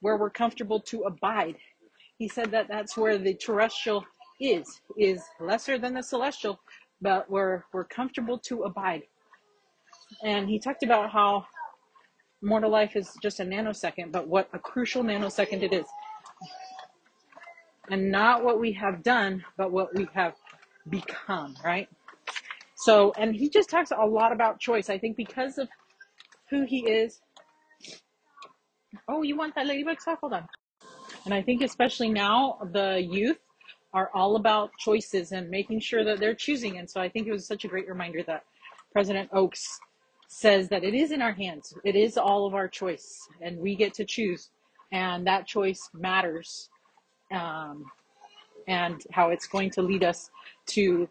[0.00, 1.56] where we're comfortable to abide.
[2.18, 4.04] He said that that's where the terrestrial
[4.40, 6.60] is, is lesser than the celestial,
[7.00, 9.02] but where we're comfortable to abide.
[10.22, 11.46] And he talked about how
[12.42, 15.86] mortal life is just a nanosecond, but what a crucial nanosecond it is.
[17.90, 20.34] And not what we have done, but what we have
[20.88, 21.88] become, right?
[22.76, 24.90] So, and he just talks a lot about choice.
[24.90, 25.68] I think because of
[26.50, 27.20] who he is.
[29.08, 30.20] Oh, you want that ladybug stuff?
[30.20, 30.46] Hold on.
[31.24, 33.38] And I think especially now, the youth
[33.92, 36.78] are all about choices and making sure that they're choosing.
[36.78, 38.44] And so I think it was such a great reminder that
[38.92, 39.80] President Oaks
[40.28, 41.74] says that it is in our hands.
[41.84, 44.50] It is all of our choice, and we get to choose,
[44.92, 46.68] and that choice matters,
[47.32, 47.84] um,
[48.66, 50.30] and how it's going to lead us
[50.66, 51.08] to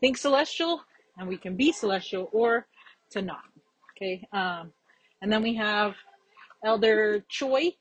[0.00, 0.82] think celestial,
[1.20, 2.66] and we can be celestial, or
[3.10, 3.44] to not.
[3.96, 4.72] Okay, um,
[5.20, 5.94] and then we have
[6.64, 7.72] Elder Choi,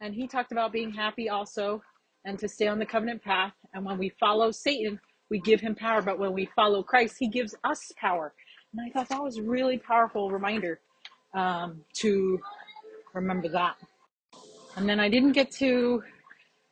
[0.00, 1.80] and he talked about being happy also,
[2.24, 3.52] and to stay on the covenant path.
[3.72, 4.98] And when we follow Satan,
[5.30, 8.34] we give him power, but when we follow Christ, he gives us power.
[8.72, 10.80] And I thought that was a really powerful reminder
[11.34, 12.40] um, to
[13.14, 13.76] remember that.
[14.76, 16.02] And then I didn't get to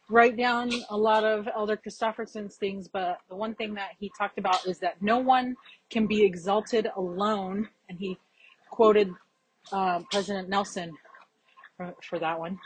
[0.09, 4.38] write down a lot of Elder Christofferson's things, but the one thing that he talked
[4.38, 5.57] about is that no one
[5.90, 7.69] can be exalted alone.
[7.88, 8.19] And he
[8.71, 9.11] quoted
[9.73, 10.92] uh, President Nelson
[11.77, 12.59] for, for, that one.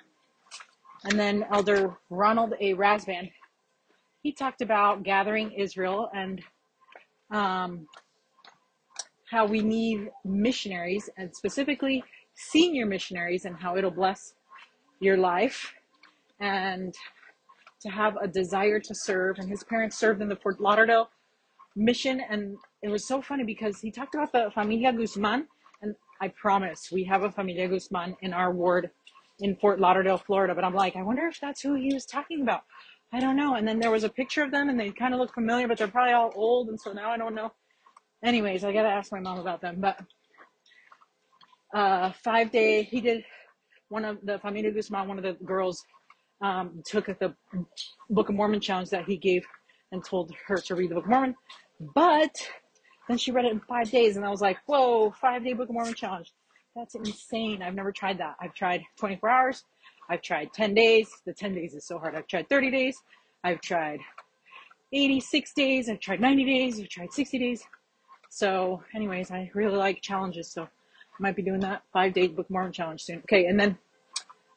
[1.04, 2.74] And then Elder Ronald A.
[2.74, 3.30] Rasband,
[4.22, 6.42] he talked about gathering Israel and
[7.30, 7.86] um,
[9.30, 14.34] how we need missionaries and specifically senior missionaries and how it'll bless
[14.98, 15.72] your life
[16.40, 16.94] and
[17.82, 19.38] to have a desire to serve.
[19.38, 21.10] And his parents served in the Fort Lauderdale
[21.76, 22.20] mission.
[22.28, 25.46] And it was so funny because he talked about the Familia Guzman.
[25.82, 28.90] And I promise we have a Familia Guzman in our ward
[29.40, 30.54] in Fort Lauderdale, Florida.
[30.54, 32.62] But I'm like, I wonder if that's who he was talking about.
[33.12, 33.54] I don't know.
[33.54, 35.78] And then there was a picture of them and they kind of look familiar, but
[35.78, 36.68] they're probably all old.
[36.68, 37.52] And so now I don't know
[38.22, 39.76] anyways, I gotta ask my mom about them.
[39.80, 40.00] But
[41.74, 43.24] uh, five day, he did
[43.88, 45.84] one of the Familia Guzman, one of the girls
[46.40, 47.34] um, took the
[48.08, 49.44] Book of Mormon challenge that he gave
[49.92, 51.34] and told her to read the Book of Mormon.
[51.94, 52.34] But
[53.08, 55.68] then she read it in five days, and I was like, whoa, five day Book
[55.68, 56.32] of Mormon challenge.
[56.76, 57.62] That's insane.
[57.62, 58.36] I've never tried that.
[58.40, 59.64] I've tried 24 hours.
[60.08, 61.08] I've tried 10 days.
[61.26, 62.14] The 10 days is so hard.
[62.14, 62.96] I've tried 30 days.
[63.42, 64.00] I've tried
[64.92, 65.88] 86 days.
[65.88, 66.80] I've tried 90 days.
[66.80, 67.62] I've tried 60 days.
[68.28, 70.68] So, anyways, I really like challenges, so I
[71.18, 73.18] might be doing that five day Book of Mormon challenge soon.
[73.18, 73.76] Okay, and then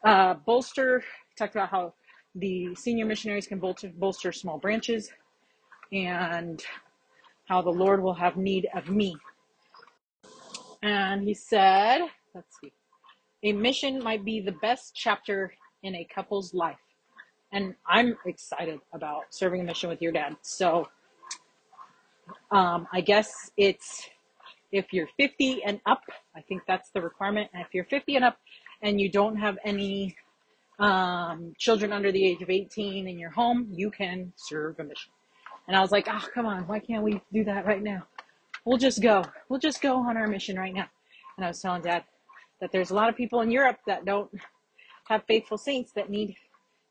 [0.05, 1.03] uh, bolster
[1.35, 1.93] talked about how
[2.35, 5.11] the senior missionaries can bolster, bolster small branches,
[5.91, 6.63] and
[7.45, 9.15] how the Lord will have need of me.
[10.81, 12.01] And he said,
[12.33, 12.71] let's see,
[13.43, 16.77] a mission might be the best chapter in a couple's life.
[17.51, 20.37] And I'm excited about serving a mission with your dad.
[20.41, 20.87] So
[22.51, 24.09] um, I guess it's
[24.71, 26.01] if you're 50 and up,
[26.35, 27.49] I think that's the requirement.
[27.53, 28.37] And if you're 50 and up
[28.81, 30.15] and you don't have any
[30.79, 35.11] um, children under the age of 18 in your home, you can serve a mission.
[35.67, 38.05] And I was like, oh, come on, why can't we do that right now?
[38.65, 39.23] We'll just go.
[39.49, 40.87] We'll just go on our mission right now.
[41.37, 42.03] And I was telling dad
[42.59, 44.29] that there's a lot of people in Europe that don't
[45.07, 46.35] have faithful saints that need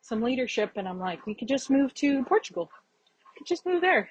[0.01, 0.73] some leadership.
[0.77, 2.71] And I'm like, we could just move to Portugal.
[3.35, 4.11] We could just move there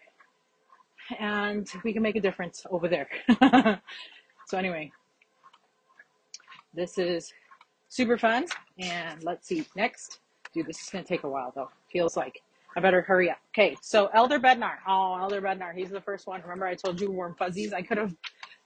[1.19, 3.09] and we can make a difference over there.
[4.47, 4.91] so anyway,
[6.73, 7.33] this is
[7.91, 8.45] super fun.
[8.79, 10.19] And let's see next.
[10.53, 11.69] Dude, this is going to take a while though.
[11.91, 12.41] Feels like
[12.75, 13.37] I better hurry up.
[13.53, 13.75] Okay.
[13.81, 14.75] So Elder Bednar.
[14.87, 15.73] Oh, Elder Bednar.
[15.75, 16.41] He's the first one.
[16.41, 17.73] Remember I told you warm fuzzies.
[17.73, 18.15] I could have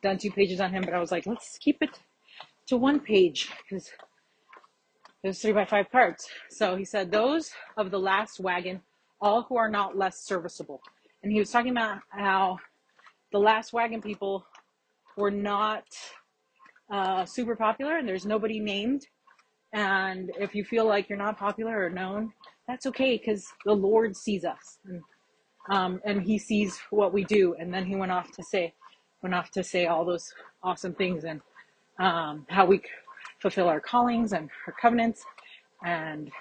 [0.02, 2.00] done two pages on him, but I was like, let's keep it
[2.68, 3.92] to one page because
[5.24, 6.28] there's three by five cards.
[6.50, 8.82] So he said, those of the last wagon,
[9.20, 10.82] all who are not less serviceable
[11.26, 12.60] and he was talking about how
[13.32, 14.46] the last wagon people
[15.18, 15.84] we're not
[16.92, 19.08] uh, super popular and there's nobody named.
[19.76, 22.32] And if you feel like you're not popular or known,
[22.66, 25.02] that's okay because the Lord sees us and,
[25.70, 27.56] um, and He sees what we do.
[27.60, 28.74] And then He went off to say,
[29.22, 31.42] went off to say all those awesome things and
[32.00, 32.82] um, how we
[33.42, 35.26] fulfill our callings and our covenants
[35.84, 36.32] and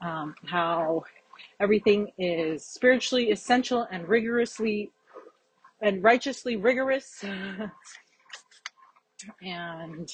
[0.00, 1.04] um, how
[1.60, 4.90] everything is spiritually essential and rigorously
[5.80, 7.24] and righteously rigorous
[9.42, 10.10] and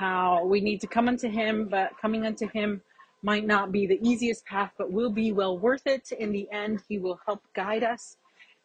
[0.00, 2.80] how we need to come unto him but coming unto him
[3.22, 6.10] might not be the easiest path but will be well worth it.
[6.12, 8.16] In the end he will help guide us.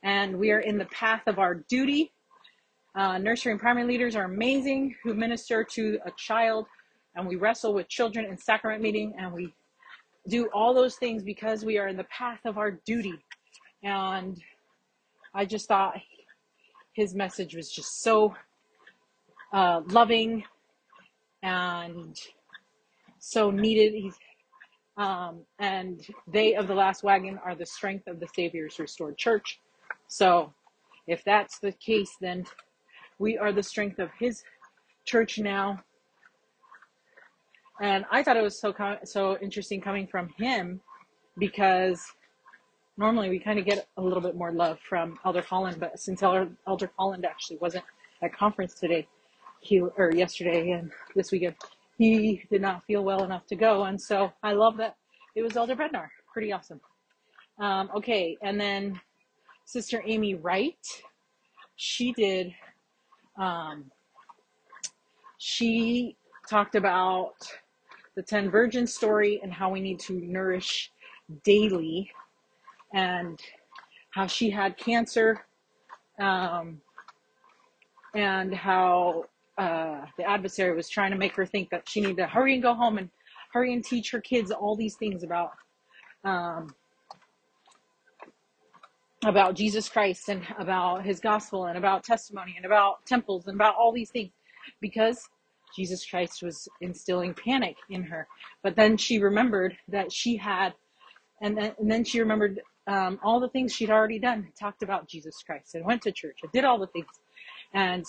[0.02, 2.14] And we are in the path of our duty.
[2.96, 6.68] Uh, nursery and primary leaders are amazing who minister to a child
[7.16, 9.54] and we wrestle with children in sacrament meeting and we
[10.30, 13.20] do all those things because we are in the path of our duty.
[13.84, 14.42] And
[15.34, 15.96] i just thought
[16.94, 18.34] his message was just so
[19.52, 20.46] uh, loving
[21.46, 22.20] and
[23.20, 23.94] so needed.
[23.94, 24.16] He's,
[24.98, 29.60] um, and they of the last wagon are the strength of the Savior's restored church.
[30.08, 30.54] So,
[31.08, 32.46] if that's the case, then
[33.20, 34.44] we are the strength of His
[35.06, 35.80] church now.
[37.80, 38.74] And I thought it was so
[39.04, 40.80] so interesting coming from him
[41.38, 42.02] because
[42.98, 46.24] normally we kind of get a little bit more love from Elder Holland, but since
[46.24, 47.84] Elder, Elder Holland actually wasn't
[48.24, 49.06] at conference today,
[49.66, 51.56] he or yesterday and this weekend,
[51.98, 54.96] he did not feel well enough to go, and so I love that
[55.36, 56.08] it was Elder Bednar.
[56.32, 56.80] Pretty awesome.
[57.60, 59.00] Um, okay, and then
[59.66, 60.86] Sister Amy Wright,
[61.78, 62.54] she did.
[63.40, 63.92] Um,
[65.38, 66.16] she
[66.50, 67.36] talked about
[68.16, 70.92] the ten virgin story and how we need to nourish
[71.44, 72.12] daily,
[72.94, 73.40] and
[74.12, 75.46] how she had cancer,
[76.20, 76.80] um,
[78.14, 79.26] and how
[79.58, 82.64] uh, the adversary was trying to make her think that she needed to hurry and
[82.64, 83.10] go home and
[83.54, 85.52] hurry and teach her kids all these things about
[86.24, 86.74] um,
[89.24, 93.76] about Jesus Christ and about his gospel and about testimony and about temples and about
[93.76, 94.32] all these things.
[94.82, 95.20] Because
[95.76, 98.28] Jesus Christ was instilling panic in her.
[98.64, 100.74] But then she remembered that she had,
[101.42, 105.08] and then, and then she remembered um, all the things she'd already done, talked about
[105.08, 107.08] Jesus Christ and went to church and did all the things
[107.76, 108.06] and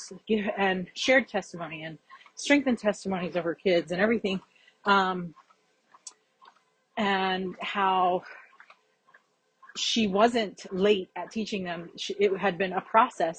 [0.57, 1.99] and shared testimony and
[2.37, 4.41] strengthened testimonies of her kids and everything
[4.87, 5.35] um,
[6.97, 8.23] and how
[9.77, 11.91] she wasn't late at teaching them.
[11.97, 13.39] She, it had been a process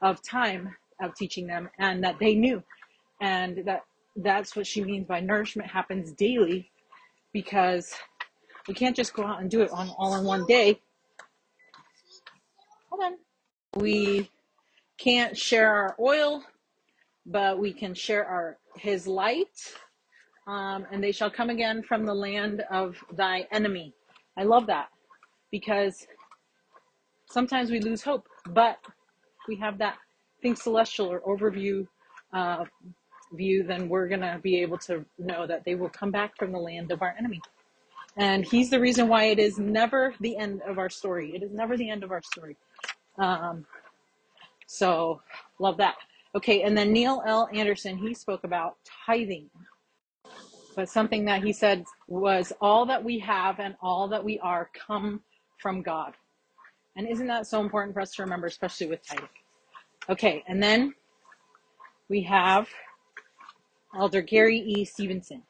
[0.00, 2.62] of time of teaching them and that they knew.
[3.20, 3.82] And that
[4.16, 6.70] that's what she means by nourishment happens daily
[7.32, 7.92] because
[8.68, 10.80] we can't just go out and do it on all in one day.
[12.90, 13.82] Hold on.
[13.82, 14.30] We
[14.98, 16.42] can't share our oil,
[17.26, 19.74] but we can share our his light.
[20.46, 23.94] Um, and they shall come again from the land of thy enemy.
[24.36, 24.88] I love that
[25.50, 26.06] because
[27.30, 28.78] sometimes we lose hope, but
[29.48, 29.96] we have that
[30.42, 31.86] think celestial or overview
[32.34, 32.64] uh,
[33.32, 36.52] view, then we're going to be able to know that they will come back from
[36.52, 37.40] the land of our enemy.
[38.16, 41.34] And he's the reason why it is never the end of our story.
[41.34, 42.56] It is never the end of our story.
[43.18, 43.66] Um,
[44.66, 45.20] so
[45.58, 45.96] love that.
[46.36, 47.48] Okay, and then Neil L.
[47.52, 49.48] Andersen, he spoke about tithing.
[50.74, 54.70] But something that he said was all that we have and all that we are
[54.74, 55.20] come
[55.58, 56.14] from God.
[56.96, 59.28] And isn't that so important for us to remember, especially with tithing?
[60.08, 60.94] Okay, and then
[62.08, 62.68] we have
[63.96, 64.84] Elder Gary E.
[64.84, 65.42] Stevenson.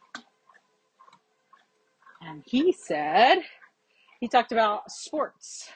[2.20, 3.38] And he said,
[4.20, 5.70] he talked about sports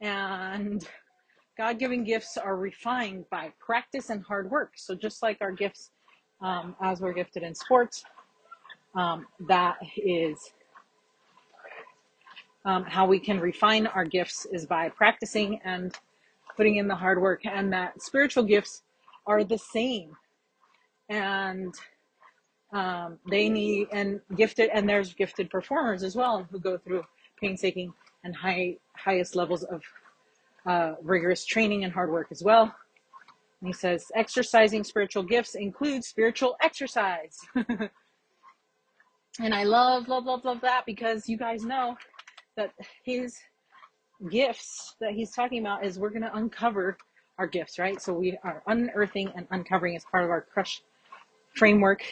[0.00, 0.86] and
[1.60, 4.72] God given gifts are refined by practice and hard work.
[4.76, 5.90] So, just like our gifts,
[6.40, 8.02] um, as we're gifted in sports,
[8.94, 10.38] um, that is
[12.64, 15.94] um, how we can refine our gifts is by practicing and
[16.56, 17.44] putting in the hard work.
[17.44, 18.80] And that spiritual gifts
[19.26, 20.16] are the same.
[21.10, 21.74] And
[22.72, 27.04] um, they need, and gifted, and there's gifted performers as well who go through
[27.38, 27.92] painstaking
[28.24, 29.82] and high, highest levels of
[30.66, 32.74] uh, rigorous training and hard work as well.
[33.60, 37.38] And he says, exercising spiritual gifts includes spiritual exercise.
[37.54, 41.96] and I love, love, love, love that because you guys know
[42.56, 42.72] that
[43.04, 43.38] his
[44.30, 46.96] gifts that he's talking about is we're going to uncover
[47.38, 48.00] our gifts, right?
[48.00, 50.82] So we are unearthing and uncovering as part of our crush
[51.56, 52.02] framework.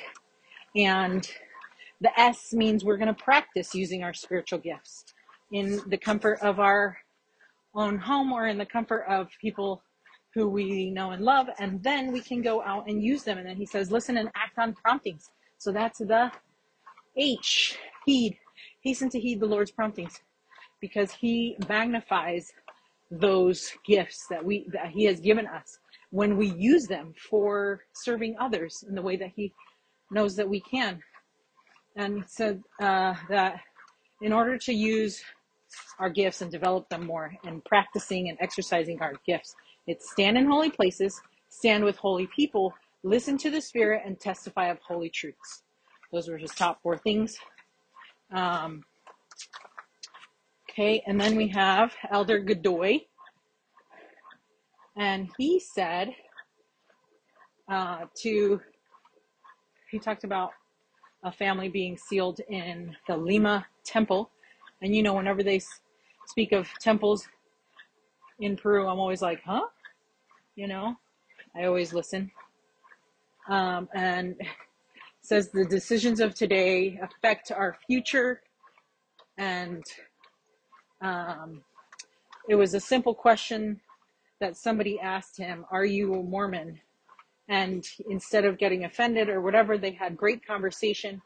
[0.75, 1.29] And
[2.01, 5.05] the S means we're going to practice using our spiritual gifts
[5.53, 6.99] in the comfort of our
[7.75, 9.83] own home or in the comfort of people
[10.35, 13.39] who we know and love, and then we can go out and use them.
[13.39, 15.31] And then he says, listen and act on promptings.
[15.59, 16.31] So that's the
[17.17, 18.39] H, heed,
[18.83, 20.21] hasten to heed the Lord's promptings
[20.81, 22.53] because he magnifies
[23.11, 25.79] those gifts that we that he has given us
[26.11, 29.53] when we use them for serving others in the way that he
[30.11, 31.01] knows that we can
[31.97, 33.61] and said uh, that
[34.21, 35.23] in order to use
[35.99, 37.33] our gifts and develop them more.
[37.45, 39.55] And practicing and exercising our gifts.
[39.87, 44.69] It's stand in holy places stand with holy people listen to the spirit and testify
[44.69, 45.63] of holy truths.
[46.13, 47.37] Those were his top four things.
[48.33, 48.83] Um,
[50.71, 53.01] Okay, and then we have Elder Godoy,
[54.97, 56.15] and he said
[57.69, 58.61] uh, to,
[59.91, 60.51] he talked about
[61.25, 64.31] a family being sealed in the Lima temple.
[64.83, 65.61] And you know, whenever they
[66.27, 67.27] speak of temples
[68.41, 69.67] in Peru, I'm always like, huh?
[70.57, 70.97] You know,
[71.57, 72.31] I always listen.
[73.49, 74.37] Um, and
[75.21, 78.41] says the decisions of today affect our future
[79.37, 79.85] and
[81.01, 81.63] um,
[82.49, 83.81] it was a simple question
[84.41, 86.81] that somebody asked him, Are you a Mormon?
[87.49, 91.23] And instead of getting offended or whatever, they had great conversation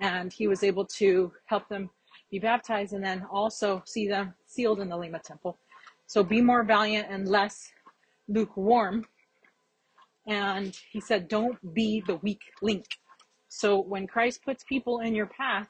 [0.00, 1.90] and he was able to help them
[2.30, 5.58] be baptized and then also see them sealed in the Lima temple.
[6.06, 7.72] So be more valiant and less
[8.28, 9.06] lukewarm.
[10.26, 12.84] And he said, Don't be the weak link.
[13.48, 15.68] So when Christ puts people in your path,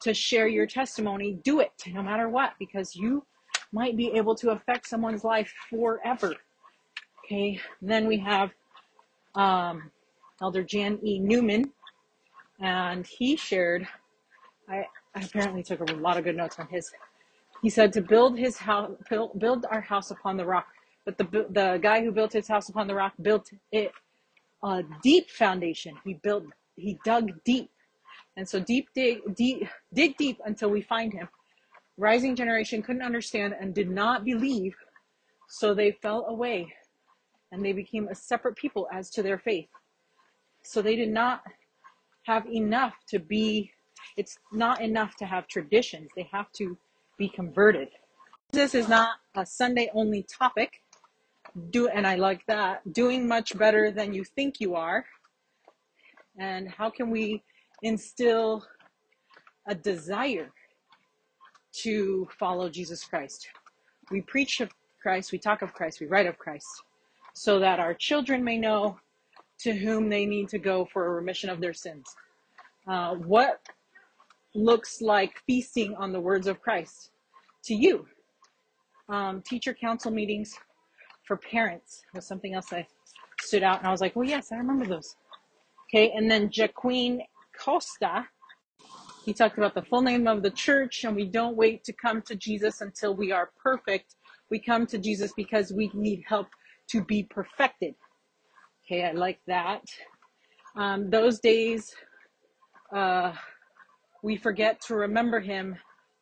[0.00, 3.24] to share your testimony, do it no matter what, because you
[3.72, 6.34] might be able to affect someone's life forever.
[7.24, 8.50] Okay, then we have
[9.34, 9.90] um,
[10.40, 11.18] Elder Jan E.
[11.18, 11.70] Newman,
[12.60, 13.86] and he shared.
[14.68, 16.90] I, I apparently took a lot of good notes on his.
[17.62, 20.68] He said to build his house, build, our house upon the rock.
[21.04, 23.92] But the the guy who built his house upon the rock built it
[24.62, 25.94] a deep foundation.
[26.04, 26.44] He built,
[26.76, 27.70] he dug deep
[28.36, 31.28] and so deep dig, deep, dig deep until we find him.
[31.96, 34.74] Rising generation couldn't understand and did not believe,
[35.48, 36.72] so they fell away
[37.52, 39.68] and they became a separate people as to their faith.
[40.62, 41.42] So they did not
[42.24, 43.72] have enough to be,
[44.16, 46.10] it's not enough to have traditions.
[46.16, 46.76] They have to
[47.18, 47.88] be converted.
[48.52, 50.82] This is not a Sunday only topic.
[51.70, 52.92] Do and I like that.
[52.92, 55.04] Doing much better than you think you are.
[56.38, 57.42] And how can we
[57.82, 58.64] instill
[59.66, 60.50] a desire
[61.72, 63.48] to follow Jesus Christ.
[64.10, 66.66] We preach of Christ, we talk of Christ, we write of Christ,
[67.34, 68.98] so that our children may know
[69.60, 72.06] to whom they need to go for a remission of their sins.
[72.86, 73.60] Uh, what
[74.54, 77.10] looks like feasting on the words of Christ
[77.64, 78.06] to you?
[79.08, 80.54] Um, teacher council meetings
[81.26, 82.86] for parents was something else I
[83.40, 85.16] stood out, and I was like, well, yes, I remember those.
[85.88, 87.22] Okay, and then Joaquin
[87.58, 88.26] Costa,
[89.24, 92.22] he talked about the full name of the church, and we don't wait to come
[92.22, 94.14] to Jesus until we are perfect.
[94.50, 96.48] We come to Jesus because we need help
[96.90, 97.94] to be perfected.
[98.84, 99.82] Okay, I like that.
[100.76, 101.94] Um, those days,
[102.94, 103.32] uh,
[104.22, 105.76] we forget to remember him,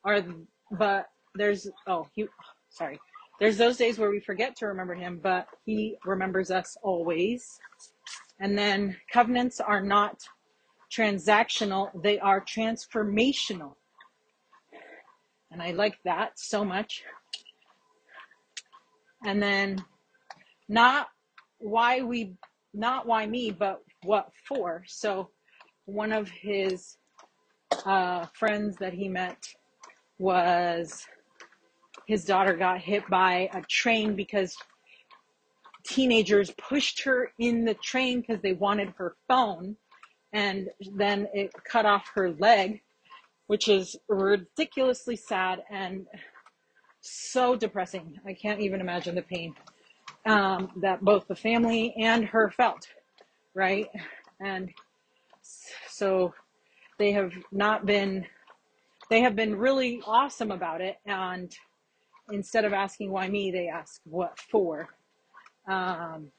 [0.04, 0.24] are
[0.72, 2.26] but there's oh he
[2.70, 2.98] sorry.
[3.40, 7.58] There's those days where we forget to remember him, but he remembers us always.
[8.40, 10.22] And then covenants are not
[10.90, 13.74] transactional, they are transformational.
[15.50, 17.04] And I like that so much.
[19.24, 19.84] And then
[20.68, 21.08] not
[21.58, 22.34] why we
[22.74, 24.84] not why me, but what for.
[24.86, 25.30] So
[25.86, 26.96] one of his
[27.84, 29.54] uh, friends that he met
[30.18, 31.06] was
[32.06, 34.56] his daughter got hit by a train because
[35.84, 39.76] teenagers pushed her in the train because they wanted her phone
[40.32, 42.82] and then it cut off her leg,
[43.46, 46.06] which is ridiculously sad and
[47.00, 48.18] so depressing.
[48.26, 49.54] I can't even imagine the pain
[50.26, 52.86] um, that both the family and her felt,
[53.54, 53.88] right?
[54.40, 54.70] And
[55.88, 56.34] so
[56.98, 58.26] they have not been,
[59.10, 60.98] they have been really awesome about it.
[61.06, 61.54] And
[62.30, 64.88] instead of asking why me, they ask what for.
[65.66, 66.30] Um,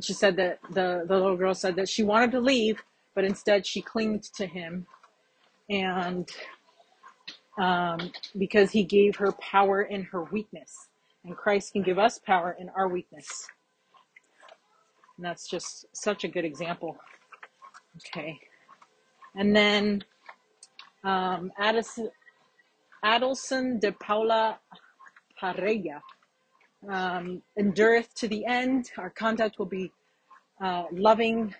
[0.00, 2.82] she said that the, the little girl said that she wanted to leave,
[3.14, 4.86] but instead she clinged to him.
[5.70, 6.28] And
[7.58, 10.88] um, because he gave her power in her weakness.
[11.24, 13.48] And Christ can give us power in our weakness.
[15.16, 16.96] And that's just such a good example.
[18.08, 18.38] Okay.
[19.36, 20.04] And then
[21.04, 22.10] um, Addison,
[23.04, 24.58] Adilson de Paula
[25.40, 26.00] Parrella
[26.88, 28.90] um, endureth to the end.
[28.96, 29.92] Our conduct will be
[30.62, 31.54] uh, loving.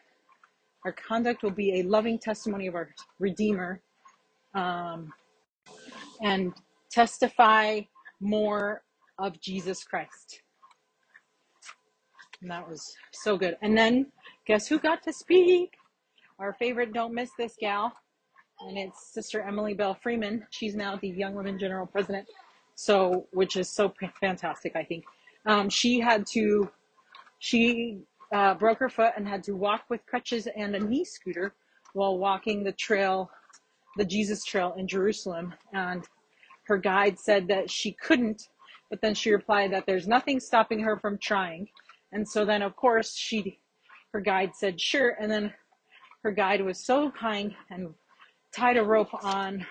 [0.85, 3.81] Our conduct will be a loving testimony of our Redeemer
[4.55, 5.13] um,
[6.23, 6.53] and
[6.91, 7.81] testify
[8.21, 8.83] more
[9.19, 10.43] of Jesus Christ.
[12.41, 13.57] And that was so good.
[13.63, 14.07] And then
[14.47, 15.73] guess who got to speak?
[16.39, 17.93] Our favorite Don't Miss This gal.
[18.61, 20.47] And it's Sister Emily Belle Freeman.
[20.51, 22.27] She's now the Young Women General President.
[22.75, 25.05] So, which is so fantastic, I think.
[25.47, 26.71] Um, she had to,
[27.39, 28.01] she
[28.33, 31.55] uh, broke her foot and had to walk with crutches and a knee scooter
[31.93, 33.31] while walking the trail,
[33.97, 35.55] the Jesus Trail in Jerusalem.
[35.73, 36.05] And
[36.65, 38.49] her guide said that she couldn't,
[38.91, 41.69] but then she replied that there's nothing stopping her from trying.
[42.11, 43.61] And so then, of course, she,
[44.13, 45.11] her guide said, sure.
[45.21, 45.53] And then
[46.25, 47.95] her guide was so kind and
[48.57, 49.65] tied a rope on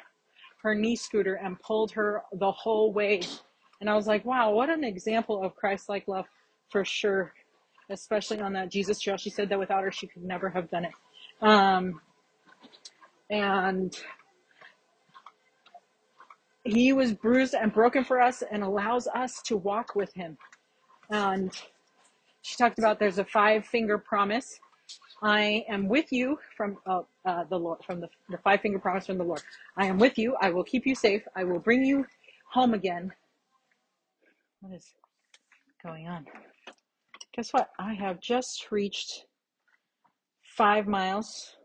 [0.62, 3.22] her knee scooter and pulled her the whole way.
[3.82, 6.26] And I was like, wow, what an example of Christ like love
[6.70, 7.34] for sure,
[7.90, 9.18] especially on that Jesus trail.
[9.18, 10.94] She said that without her, she could never have done it.
[11.42, 12.00] Um,
[13.30, 13.98] and
[16.64, 20.38] he was bruised and broken for us and allows us to walk with him.
[21.10, 21.52] And
[22.44, 24.60] she talked about there's a five finger promise
[25.24, 29.06] I am with you from uh, uh, the Lord, from the, the five finger promise
[29.06, 29.42] from the Lord.
[29.78, 30.36] I am with you.
[30.42, 31.24] I will keep you safe.
[31.34, 32.06] I will bring you
[32.52, 33.10] home again.
[34.60, 34.94] What is
[35.82, 36.26] going on?
[37.34, 37.70] Guess what?
[37.80, 39.26] I have just reached
[40.44, 41.56] five miles.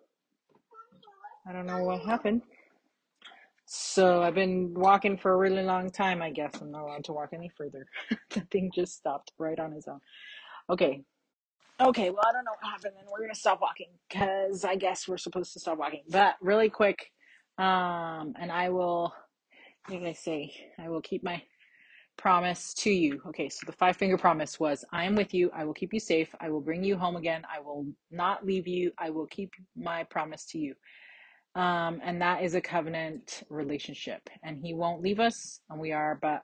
[1.47, 2.43] I don't know what happened.
[3.67, 6.55] So I've been walking for a really long time, I guess.
[6.61, 7.87] I'm not allowed to walk any further.
[8.31, 10.01] the thing just stopped right on its own.
[10.71, 11.03] Okay,
[11.81, 15.07] Okay, well, I don't know what happened, and we're gonna stop walking because I guess
[15.07, 16.03] we're supposed to stop walking.
[16.11, 17.13] But really quick,
[17.57, 19.15] um, and I will.
[19.87, 20.53] What did I say?
[20.79, 21.41] I will keep my
[22.19, 23.23] promise to you.
[23.29, 26.01] Okay, so the five finger promise was I am with you, I will keep you
[26.01, 29.53] safe, I will bring you home again, I will not leave you, I will keep
[29.77, 30.75] my promise to you.
[31.55, 34.29] Um, and that is a covenant relationship.
[34.43, 36.43] And he won't leave us, and we are, but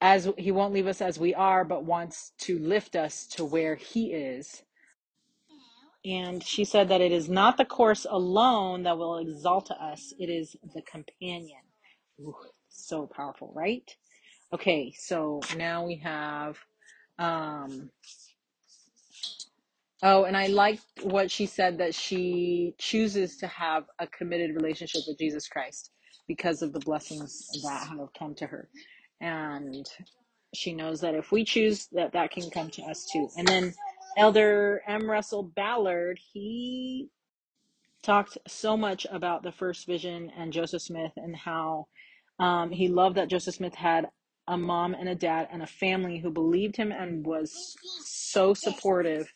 [0.00, 3.76] as he won't leave us as we are, but wants to lift us to where
[3.76, 4.62] he is.
[6.04, 10.30] And she said that it is not the course alone that will exalt us, it
[10.30, 11.60] is the companion.
[12.20, 12.36] Ooh,
[12.70, 13.90] so powerful, right?
[14.52, 16.58] Okay, so now we have
[17.18, 17.90] um
[20.02, 25.02] oh, and I liked what she said that she chooses to have a committed relationship
[25.08, 25.90] with Jesus Christ
[26.28, 28.68] because of the blessings that have come to her.
[29.20, 29.86] And
[30.54, 33.28] she knows that if we choose that that can come to us too.
[33.36, 33.74] And then
[34.16, 35.10] elder m.
[35.10, 37.08] Russell ballard he
[38.02, 41.86] talked so much about the first vision and joseph smith and how
[42.38, 44.08] um, he loved that joseph smith had
[44.48, 49.28] a mom and a dad and a family who believed him and was so supportive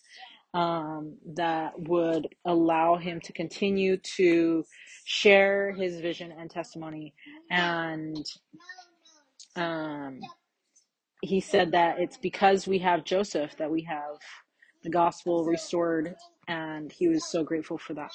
[0.54, 4.64] um, that would allow him to continue to
[5.04, 7.14] share his vision and testimony.
[7.50, 8.24] And
[9.56, 10.20] um,
[11.22, 14.18] he said that it's because we have Joseph that we have
[14.82, 16.14] the gospel restored,
[16.48, 18.10] and he was so grateful for that.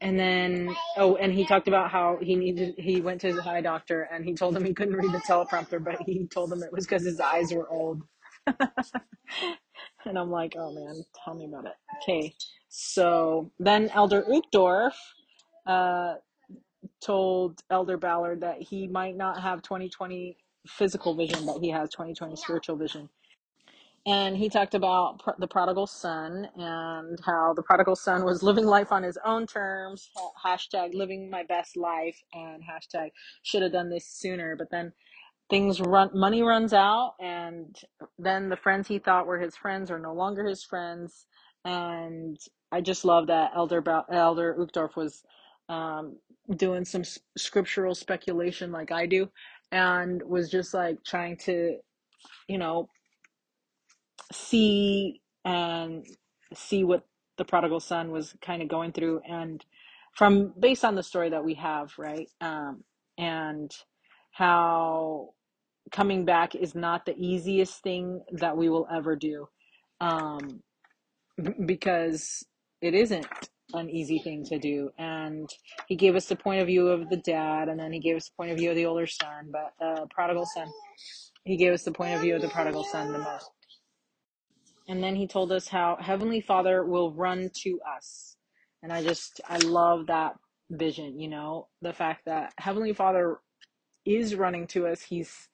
[0.00, 3.62] And then, oh, and he talked about how he needed, he went to his eye
[3.62, 6.72] doctor and he told him he couldn't read the teleprompter, but he told him it
[6.72, 8.02] was because his eyes were old.
[8.46, 11.72] and I'm like, oh man, tell me about it.
[12.02, 12.34] Okay,
[12.68, 14.92] so then Elder Uchtdorf
[15.66, 16.14] uh,
[17.04, 20.36] told Elder Ballard that he might not have 2020
[20.68, 23.08] physical vision, but he has 2020 spiritual vision.
[24.06, 28.66] And he talked about pr- the prodigal son and how the prodigal son was living
[28.66, 30.10] life on his own terms,
[30.44, 33.10] hashtag living my best life, and hashtag
[33.44, 34.56] should have done this sooner.
[34.56, 34.92] But then
[35.50, 37.76] things run, money runs out, and
[38.18, 41.26] then the friends he thought were his friends are no longer his friends.
[41.64, 42.38] And
[42.72, 45.24] I just love that Elder ba- Elder Uchtdorf was
[45.68, 46.16] um,
[46.56, 49.30] doing some s- scriptural speculation like I do,
[49.72, 51.78] and was just like trying to,
[52.48, 52.88] you know,
[54.32, 56.06] see and
[56.54, 57.04] see what
[57.38, 59.64] the prodigal son was kind of going through, and
[60.16, 62.84] from based on the story that we have, right, um,
[63.18, 63.72] and
[64.32, 65.30] how
[65.92, 69.48] coming back is not the easiest thing that we will ever do,
[70.00, 70.62] um,
[71.66, 72.44] because
[72.82, 73.26] it isn't
[73.72, 74.90] an easy thing to do.
[74.98, 75.48] And
[75.88, 78.28] he gave us the point of view of the dad, and then he gave us
[78.28, 80.68] the point of view of the older son, but uh, prodigal son.
[81.44, 83.50] He gave us the point of view of the prodigal son the most.
[84.88, 88.36] And then he told us how Heavenly Father will run to us.
[88.82, 90.36] And I just, I love that
[90.70, 93.38] vision, you know, the fact that Heavenly Father
[94.04, 95.00] is running to us.
[95.00, 95.48] He's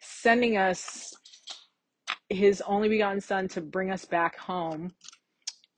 [0.00, 1.12] sending us
[2.28, 4.92] his only begotten son to bring us back home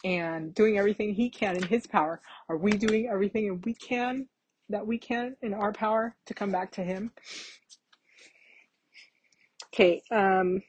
[0.04, 2.20] and doing everything he can in his power.
[2.48, 4.28] Are we doing everything and we can
[4.68, 7.12] that we can in our power to come back to him?
[9.74, 10.62] Okay, um,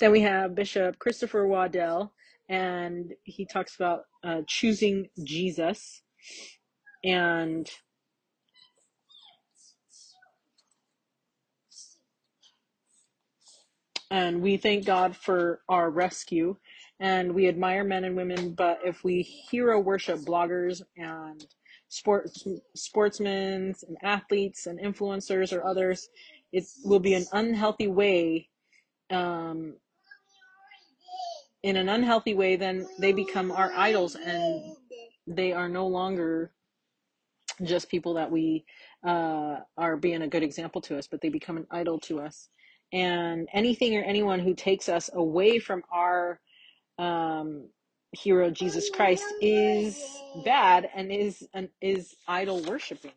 [0.00, 2.12] then we have Bishop Christopher Waddell,
[2.48, 6.02] and he talks about uh, choosing Jesus.
[7.04, 7.68] And
[14.10, 16.56] and we thank God for our rescue
[17.00, 21.46] and we admire men and women but if we hero worship bloggers and
[21.88, 26.08] sports sportsmen and athletes and influencers or others
[26.52, 28.48] it will be an unhealthy way
[29.10, 29.74] um,
[31.62, 34.74] in an unhealthy way then they become our idols and
[35.26, 36.52] they are no longer
[37.64, 38.64] just people that we
[39.06, 42.48] uh, are being a good example to us, but they become an idol to us.
[42.92, 46.40] And anything or anyone who takes us away from our
[47.02, 47.68] um,
[48.12, 50.00] hero Jesus Christ is
[50.44, 53.12] bad and is an, is idol worshiping.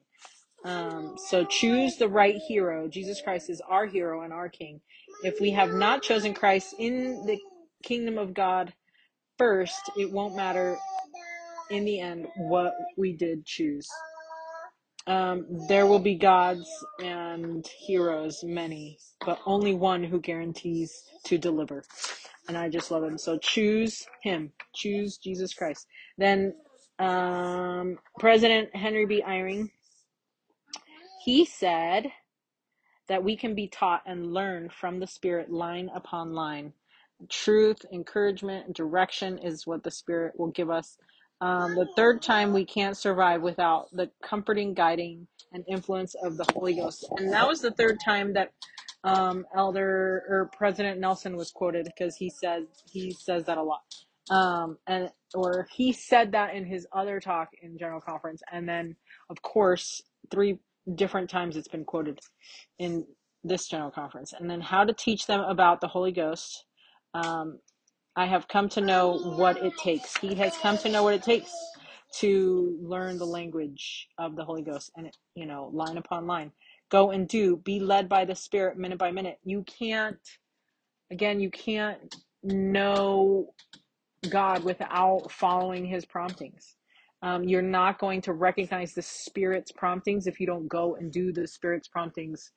[0.64, 2.88] Um, so choose the right hero.
[2.88, 4.82] Jesus Christ is our hero and our king.
[5.24, 7.38] If we have not chosen Christ in the
[7.84, 8.74] kingdom of God
[9.38, 10.76] first, it won't matter
[11.70, 13.88] in the end what we did choose.
[15.06, 16.68] Um, there will be gods
[17.04, 21.84] and heroes, many, but only one who guarantees to deliver.
[22.48, 23.18] And I just love him.
[23.18, 24.52] So choose him.
[24.74, 25.88] Choose Jesus Christ.
[26.18, 26.54] Then
[27.00, 29.24] um, President Henry B.
[29.28, 29.70] Eyring,
[31.24, 32.12] he said
[33.08, 36.74] that we can be taught and learn from the Spirit line upon line.
[37.30, 40.98] Truth, encouragement, and direction is what the Spirit will give us.
[41.42, 46.46] Um, the third time we can't survive without the comforting, guiding, and influence of the
[46.54, 47.06] Holy Ghost.
[47.18, 48.52] And that was the third time that
[49.06, 53.84] um, Elder or President Nelson was quoted because he says he says that a lot.
[54.30, 58.96] Um, and or he said that in his other talk in General Conference, and then
[59.30, 60.02] of course
[60.32, 60.60] three
[60.96, 62.20] different times it's been quoted
[62.80, 63.06] in
[63.44, 64.34] this General Conference.
[64.38, 66.66] And then how to teach them about the Holy Ghost.
[67.14, 67.60] Um,
[68.16, 70.18] I have come to know what it takes.
[70.18, 71.52] He has come to know what it takes
[72.20, 76.52] to learn the language of the Holy Ghost and, you know, line upon line.
[76.92, 79.40] Go and do, be led by the Spirit minute by minute.
[79.44, 80.20] You can't,
[81.12, 83.48] again, you can't know
[84.30, 86.76] God without following his promptings.
[87.24, 91.34] Um, you're not going to recognize the Spirit's promptings if you don't go and do
[91.34, 92.52] the Spirit's promptings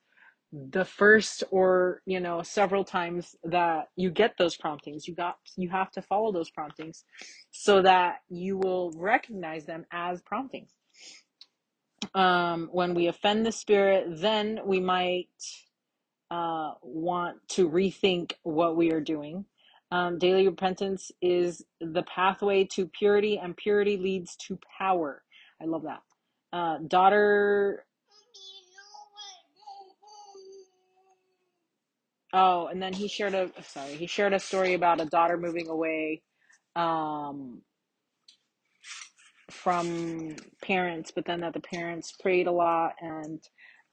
[0.51, 5.69] the first or you know several times that you get those promptings you got you
[5.69, 7.05] have to follow those promptings
[7.51, 10.71] so that you will recognize them as promptings
[12.15, 15.27] um, when we offend the spirit then we might
[16.31, 19.45] uh, want to rethink what we are doing.
[19.91, 25.23] Um, daily repentance is the pathway to purity and purity leads to power.
[25.61, 26.01] I love that.
[26.51, 27.85] Uh, daughter
[32.33, 35.67] Oh, and then he shared a sorry, he shared a story about a daughter moving
[35.67, 36.21] away
[36.75, 37.61] um,
[39.51, 43.41] from parents, but then that the parents prayed a lot and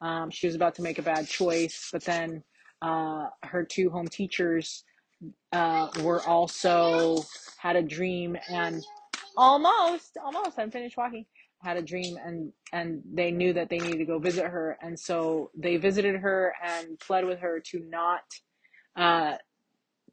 [0.00, 2.42] um, she was about to make a bad choice, but then
[2.82, 4.84] uh, her two home teachers
[5.52, 7.24] uh, were also
[7.58, 8.84] had a dream and
[9.36, 11.24] almost almost I'm finished walking
[11.62, 14.98] had a dream and and they knew that they needed to go visit her and
[14.98, 18.22] so they visited her and pled with her to not
[18.96, 19.36] uh,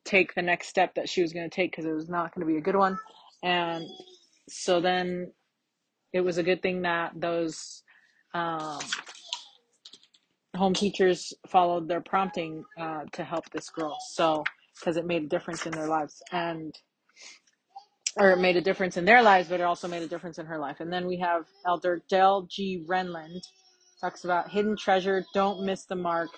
[0.03, 2.45] take the next step that she was going to take because it was not going
[2.45, 2.97] to be a good one.
[3.41, 3.85] And
[4.49, 5.31] so then
[6.11, 7.83] it was a good thing that those
[8.33, 8.79] um,
[10.55, 13.97] home teachers followed their prompting uh, to help this girl.
[14.11, 14.43] So,
[14.79, 16.21] because it made a difference in their lives.
[16.31, 16.73] And
[18.15, 20.45] or it made a difference in their lives, but it also made a difference in
[20.45, 20.79] her life.
[20.79, 22.83] And then we have Elder Dale G.
[22.87, 23.41] Renlund
[23.99, 26.29] talks about hidden treasure, don't miss the mark.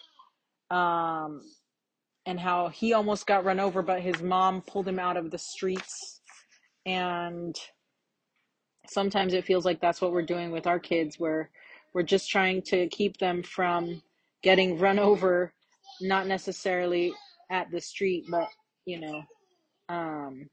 [0.72, 1.42] Um,
[2.26, 5.38] and how he almost got run over, but his mom pulled him out of the
[5.38, 6.22] streets.
[6.86, 7.56] And
[8.90, 11.50] sometimes it feels like that's what we're doing with our kids, where
[11.94, 14.02] we're just trying to keep them from
[14.42, 15.54] getting run over,
[16.02, 17.14] not necessarily
[17.52, 18.48] at the street, but,
[18.86, 19.24] you know,
[19.90, 20.48] um,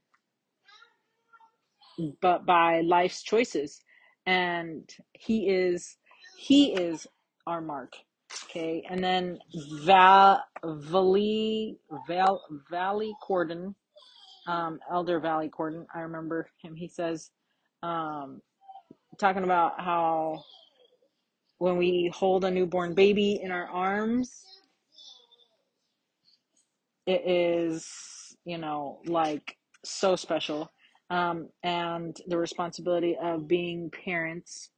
[2.21, 3.79] but by life's choices.
[4.25, 5.97] And he is,
[6.37, 7.07] he is
[7.45, 7.93] our mark.
[8.45, 9.37] Okay, and then
[9.83, 11.77] Val Valley
[12.07, 13.75] Val Valley Cordón,
[14.47, 15.85] um, Elder Valley Cordón.
[15.93, 16.75] I remember him.
[16.75, 17.29] He says,
[17.83, 18.41] um,
[19.19, 20.43] talking about how
[21.59, 24.43] when we hold a newborn baby in our arms,
[27.05, 30.71] it is, you know, like so special.
[31.09, 34.69] Um, and the responsibility of being parents.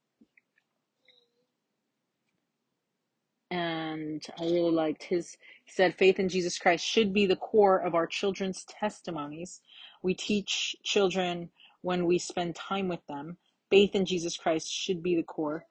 [3.52, 7.78] And I really liked his, he said, faith in Jesus Christ should be the core
[7.78, 9.62] of our children's testimonies.
[10.04, 11.52] We teach children
[11.86, 13.38] when we spend time with them.
[13.70, 15.64] Faith in Jesus Christ should be the core.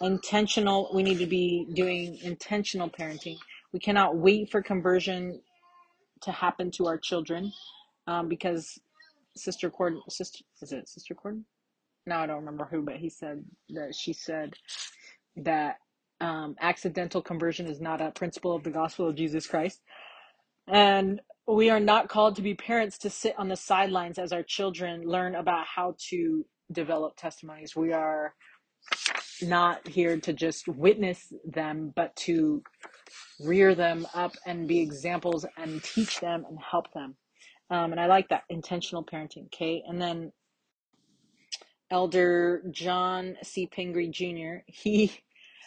[0.00, 3.36] Intentional, we need to be doing intentional parenting.
[3.72, 5.40] We cannot wait for conversion
[6.22, 7.52] to happen to our children
[8.06, 8.78] um, because
[9.34, 11.42] Sister Cord, sister, is it Sister Cord?
[12.06, 14.54] No, I don't remember who, but he said that she said
[15.36, 15.78] that
[16.20, 19.80] um, accidental conversion is not a principle of the gospel of Jesus Christ.
[20.68, 24.42] And we are not called to be parents to sit on the sidelines as our
[24.42, 27.76] children learn about how to develop testimonies.
[27.76, 28.34] We are
[29.42, 32.62] not here to just witness them, but to
[33.40, 37.16] rear them up and be examples and teach them and help them.
[37.70, 39.46] Um, and I like that intentional parenting.
[39.46, 39.82] Okay.
[39.86, 40.32] And then
[41.90, 43.66] Elder John C.
[43.66, 45.12] Pingree Jr., he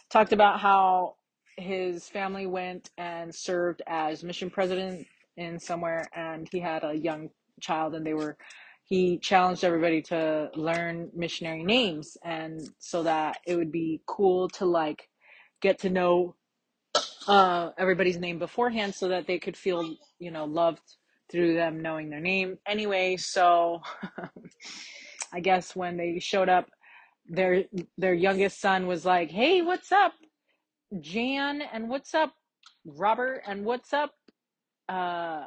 [0.09, 1.15] talked about how
[1.57, 5.05] his family went and served as mission president
[5.39, 7.29] in somewhere and he had a young
[7.61, 8.37] child and they were
[8.83, 12.17] he challenged everybody to learn missionary names.
[12.23, 15.07] And so that it would be cool to like
[15.61, 16.35] get to know
[17.27, 20.81] uh, everybody's name beforehand so that they could feel you know loved
[21.31, 22.57] through them knowing their name.
[22.67, 23.81] Anyway so
[25.33, 26.69] i guess when they showed up
[27.27, 27.63] their
[27.97, 30.13] their youngest son was like hey what's up
[30.99, 32.33] jan and what's up
[32.85, 34.11] robert and what's up
[34.89, 35.45] uh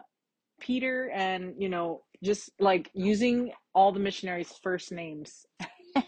[0.61, 5.47] peter and you know just like using all the missionaries first names.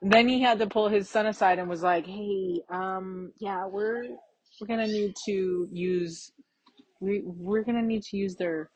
[0.00, 4.04] Then he had to pull his son aside and was like hey um yeah we're
[4.60, 6.30] we're gonna need to use
[7.00, 8.70] we we're gonna need to use their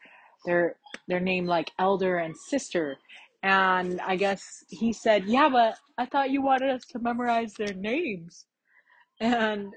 [0.46, 0.74] their
[1.06, 2.96] their name like elder and sister.
[3.44, 7.74] And i guess he said yeah but i thought you wanted us to memorize their
[7.74, 8.46] names.
[9.20, 9.72] And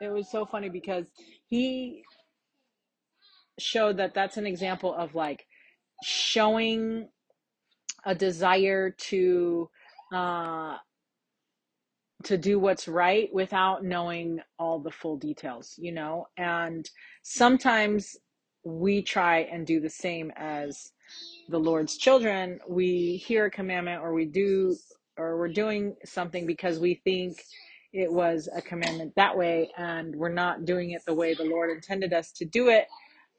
[0.00, 1.04] it was so funny because
[1.48, 2.02] he
[3.58, 5.46] showed that that's an example of like
[6.04, 7.08] showing
[8.04, 9.68] a desire to
[10.12, 10.76] uh
[12.24, 16.26] to do what's right without knowing all the full details you know?
[16.36, 16.88] And
[17.22, 18.16] sometimes
[18.64, 20.92] we try and do the same as
[21.48, 24.76] the Lord's children, we hear a commandment or we do
[25.18, 27.42] or we're doing something because we think
[27.92, 31.70] it was a commandment that way and we're not doing it the way the Lord
[31.70, 32.86] intended us to do it,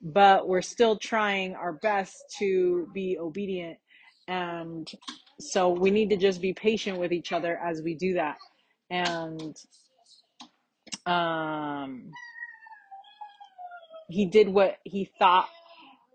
[0.04, 3.78] but we're still trying our best to be obedient.
[4.28, 4.89] And
[5.39, 8.36] so we need to just be patient with each other as we do that.
[8.89, 9.56] And
[11.06, 12.12] um,
[14.10, 15.49] he did what he thought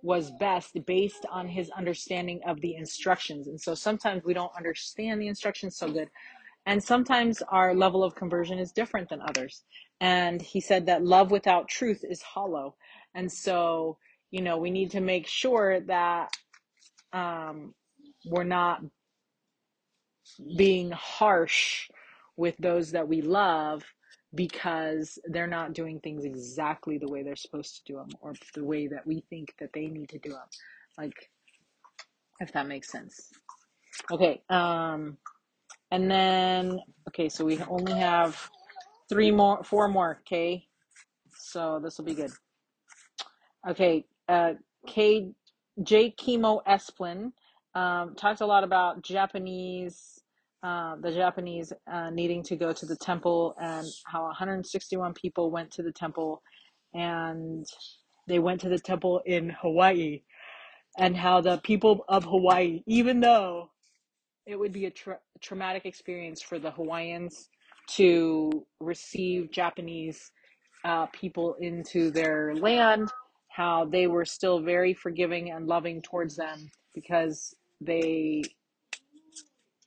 [0.03, 3.49] was best based on his understanding of the instructions.
[3.49, 6.09] And so sometimes we don't understand the instructions so good.
[6.66, 9.62] And sometimes our level of conversion is different than others.
[10.01, 12.76] And he said that love without truth is hollow.
[13.14, 13.98] And so,
[14.30, 16.36] you know, we need to make sure that
[17.12, 17.74] um,
[18.26, 18.82] we're not
[20.56, 21.88] being harsh
[22.36, 23.82] with those that we love
[24.34, 28.64] because they're not doing things exactly the way they're supposed to do them or the
[28.64, 30.46] way that we think that they need to do them
[30.98, 31.30] like
[32.40, 33.32] if that makes sense.
[34.12, 35.16] Okay um
[35.90, 36.78] and then
[37.09, 38.50] okay so we only have
[39.09, 40.66] three more four more okay?
[41.38, 42.32] So this will be good
[43.66, 44.54] Okay, uh,
[44.86, 45.30] K.
[45.82, 46.12] J.
[46.18, 47.32] Chemo Esplin
[47.74, 50.20] um, talked a lot about Japanese,
[50.62, 55.70] uh, the Japanese uh, needing to go to the temple and how 161 people went
[55.72, 56.42] to the temple
[56.94, 57.64] and
[58.26, 60.22] they went to the temple in Hawaii
[60.98, 63.70] and how the people of Hawaii, even though
[64.46, 67.48] it would be a tra- traumatic experience for the Hawaiians
[67.90, 70.32] to receive Japanese
[70.84, 73.11] uh, people into their land,
[73.59, 78.40] how they were still very forgiving and loving towards them because they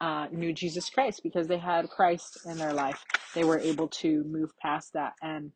[0.01, 3.01] uh, knew Jesus Christ, because they had Christ in their life.
[3.33, 5.51] They were able to move past that, and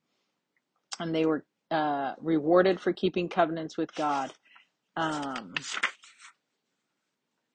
[1.02, 4.32] and they were uh, rewarded for keeping covenants with God.
[4.96, 5.54] Um,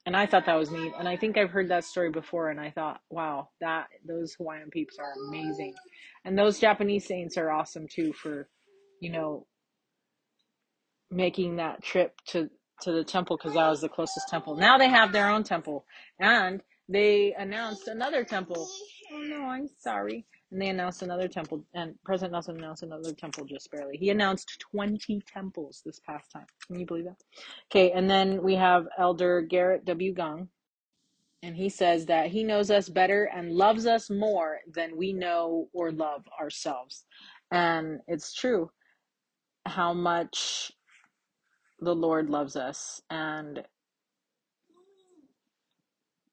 [0.04, 0.92] and I thought that was neat.
[0.98, 4.68] And I think I've heard that story before, and I thought, wow, that those Hawaiian
[4.68, 5.72] peeps are amazing,
[6.26, 8.50] and those Japanese saints are awesome too for,
[9.00, 9.46] you know,
[11.11, 12.50] making that trip to
[12.82, 14.56] to the temple because that was the closest temple.
[14.56, 15.84] Now they have their own temple,
[16.18, 18.68] and they announced another temple.
[19.12, 20.24] Oh no, I'm sorry.
[20.50, 23.96] And they announced another temple, and President Nelson announced another temple just barely.
[23.96, 26.46] He announced 20 temples this past time.
[26.66, 27.22] Can you believe that?
[27.70, 30.12] Okay, and then we have Elder Gerrit W.
[30.12, 30.48] Gong,
[31.42, 35.68] and he says that he knows us better and loves us more than we know
[35.72, 37.04] or love ourselves.
[37.52, 38.72] And it's true
[39.66, 40.72] how much
[41.81, 43.03] the Lord loves us.
[43.11, 43.64] And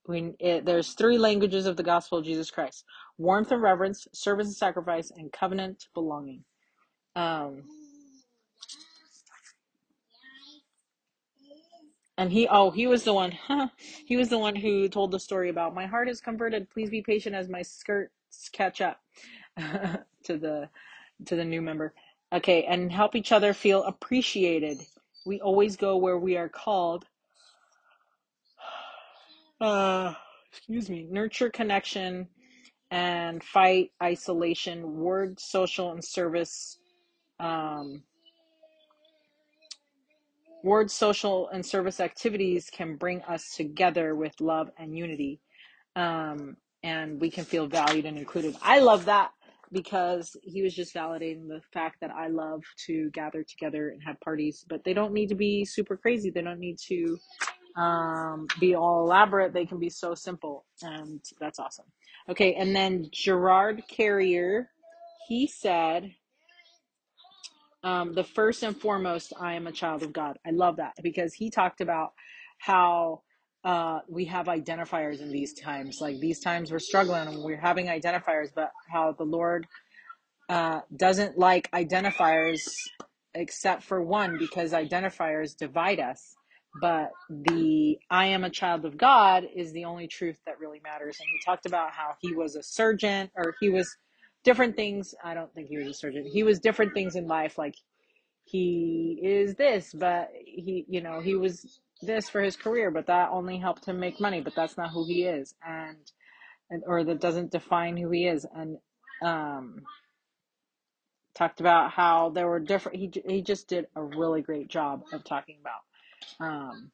[0.07, 2.85] we, it, there's three languages of the gospel of Jesus Christ
[3.17, 6.43] warmth and reverence, service and sacrifice, and covenant belonging.
[7.15, 7.63] Um,
[12.17, 13.67] And he, oh, he was the one, huh?
[14.05, 16.69] He was the one who told the story about my heart is converted.
[16.69, 18.11] Please be patient as my skirts
[18.51, 18.99] catch up
[19.57, 20.69] to the
[21.25, 21.93] to the new member.
[22.33, 24.79] Okay, and help each other feel appreciated.
[25.27, 27.05] We always go where we are called.
[29.61, 30.13] Uh,
[30.51, 31.07] excuse me.
[31.11, 32.27] Nurture connection
[32.91, 34.97] and fight isolation.
[34.97, 36.79] Word, social, and service.
[37.39, 38.03] Um,
[40.63, 45.41] word, social, and service activities can bring us together with love and unity
[45.97, 48.55] um, and we can feel valued and included.
[48.61, 49.31] I love that
[49.71, 54.19] because he was just validating the fact that I love to gather together and have
[54.21, 56.29] parties, but they don't need to be super crazy.
[56.29, 57.17] They don't need to
[57.81, 59.53] um, be all elaborate.
[59.53, 61.85] They can be so simple, and that's awesome.
[62.29, 64.69] Okay, and then Gerard Carrier,
[65.27, 66.11] he said,
[67.83, 70.37] um, the first and foremost, I am a child of God.
[70.45, 72.13] I love that because he talked about
[72.59, 73.21] how
[73.67, 75.97] uh, we have identifiers in these times.
[75.99, 79.67] Like these times we're struggling and we're having identifiers, but how the Lord
[80.47, 82.61] uh, doesn't like identifiers
[83.33, 86.33] except for one because identifiers divide us.
[86.79, 91.17] But the I am a child of God is the only truth that really matters.
[91.19, 93.93] And he talked about how he was a surgeon or he was
[94.45, 95.13] different things.
[95.21, 96.23] I don't think he was a surgeon.
[96.25, 97.57] He was different things in life.
[97.57, 97.75] Like
[98.45, 103.29] he is this, but he, you know, he was this for his career, but that
[103.31, 105.55] only helped him make money, but that's not who he is.
[105.65, 105.97] And,
[106.69, 108.45] and or that doesn't define who he is.
[108.55, 108.77] And,
[109.23, 109.81] um,
[111.35, 115.23] talked about how there were different, he, he just did a really great job of
[115.23, 116.91] talking about, um,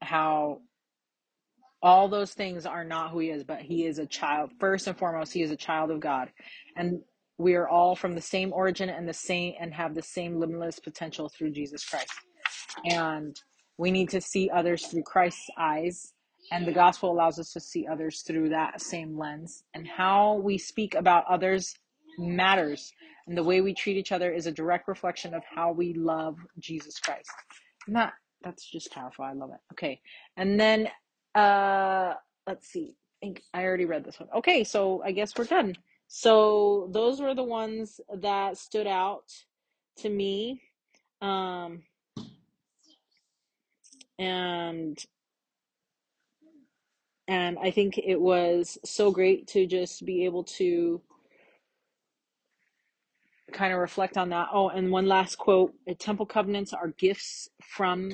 [0.00, 0.60] how
[1.82, 4.50] all those things are not who he is, but he is a child.
[4.58, 6.30] First and foremost, he is a child of God.
[6.76, 7.00] And
[7.38, 10.78] we are all from the same origin and the same and have the same limitless
[10.78, 12.10] potential through Jesus Christ.
[12.84, 13.40] And
[13.78, 16.12] we need to see others through Christ's eyes.
[16.52, 19.64] And the gospel allows us to see others through that same lens.
[19.74, 21.74] And how we speak about others
[22.18, 22.92] matters.
[23.26, 26.36] And the way we treat each other is a direct reflection of how we love
[26.58, 27.30] Jesus Christ.
[27.86, 29.24] And that that's just powerful.
[29.24, 29.60] I love it.
[29.72, 30.00] Okay.
[30.36, 30.88] And then
[31.34, 32.14] uh
[32.46, 32.94] let's see.
[33.22, 34.28] I think I already read this one.
[34.36, 35.76] Okay, so I guess we're done.
[36.08, 39.24] So those were the ones that stood out
[39.98, 40.60] to me.
[41.20, 41.82] Um
[44.18, 44.98] and
[47.28, 51.02] and I think it was so great to just be able to
[53.52, 54.48] kind of reflect on that.
[54.52, 58.12] Oh, and one last quote: "Temple covenants are gifts from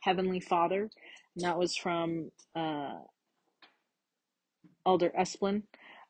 [0.00, 0.90] Heavenly Father,"
[1.36, 2.96] and that was from uh,
[4.86, 5.62] Elder Esplin,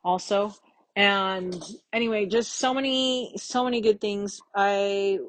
[0.03, 0.53] also.
[0.95, 1.55] And
[1.93, 4.41] anyway, just so many, so many good things.
[4.55, 5.19] I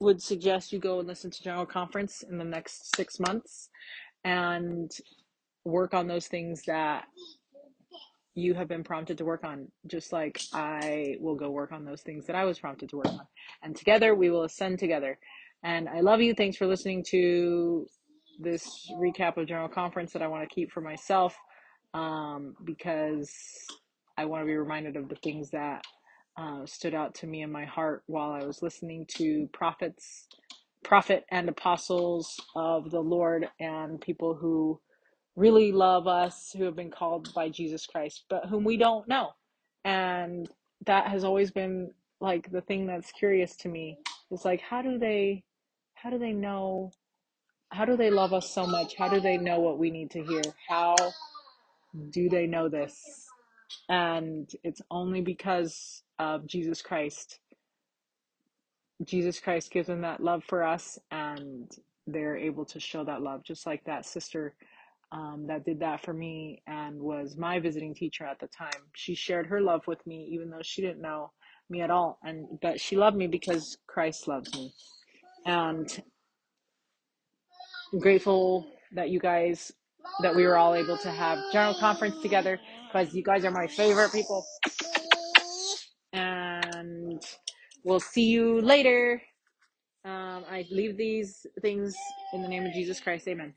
[0.00, 3.68] would suggest you go and listen to General Conference in the next six months
[4.24, 4.90] and
[5.64, 7.04] work on those things that
[8.34, 12.02] you have been prompted to work on, just like I will go work on those
[12.02, 13.26] things that I was prompted to work on.
[13.62, 15.18] And together we will ascend together.
[15.64, 16.34] And I love you.
[16.34, 17.86] Thanks for listening to
[18.38, 21.36] this recap of General Conference that I want to keep for myself
[21.94, 23.32] um, because
[24.16, 25.82] I want to be reminded of the things that
[26.38, 30.28] uh, stood out to me in my heart while I was listening to prophets,
[30.84, 34.80] prophet and apostles of the Lord and people who
[35.36, 39.30] really love us who have been called by Jesus Christ, but whom we don't know.
[39.84, 40.48] And
[40.86, 43.98] that has always been like the thing that's curious to me.
[44.30, 45.44] It's like how do they
[45.94, 46.92] how do they know
[47.70, 48.96] how do they love us so much?
[48.96, 50.42] How do they know what we need to hear?
[50.68, 50.96] How
[52.10, 53.26] do they know this?
[53.88, 57.40] And it's only because of Jesus Christ.
[59.04, 61.70] Jesus Christ gives them that love for us and
[62.06, 64.54] they're able to show that love just like that sister
[65.12, 68.70] um, that did that for me and was my visiting teacher at the time.
[68.94, 71.32] She shared her love with me, even though she didn't know
[71.70, 72.18] me at all.
[72.22, 74.72] And but she loved me because Christ loves me.
[75.46, 76.02] And
[77.92, 79.72] I'm grateful that you guys
[80.22, 82.58] that we were all able to have general conference together
[82.88, 84.44] because you guys are my favorite people.
[87.84, 89.22] We'll see you later.
[90.04, 91.96] Um, I leave these things
[92.34, 93.28] in the name of Jesus Christ.
[93.28, 93.54] Amen.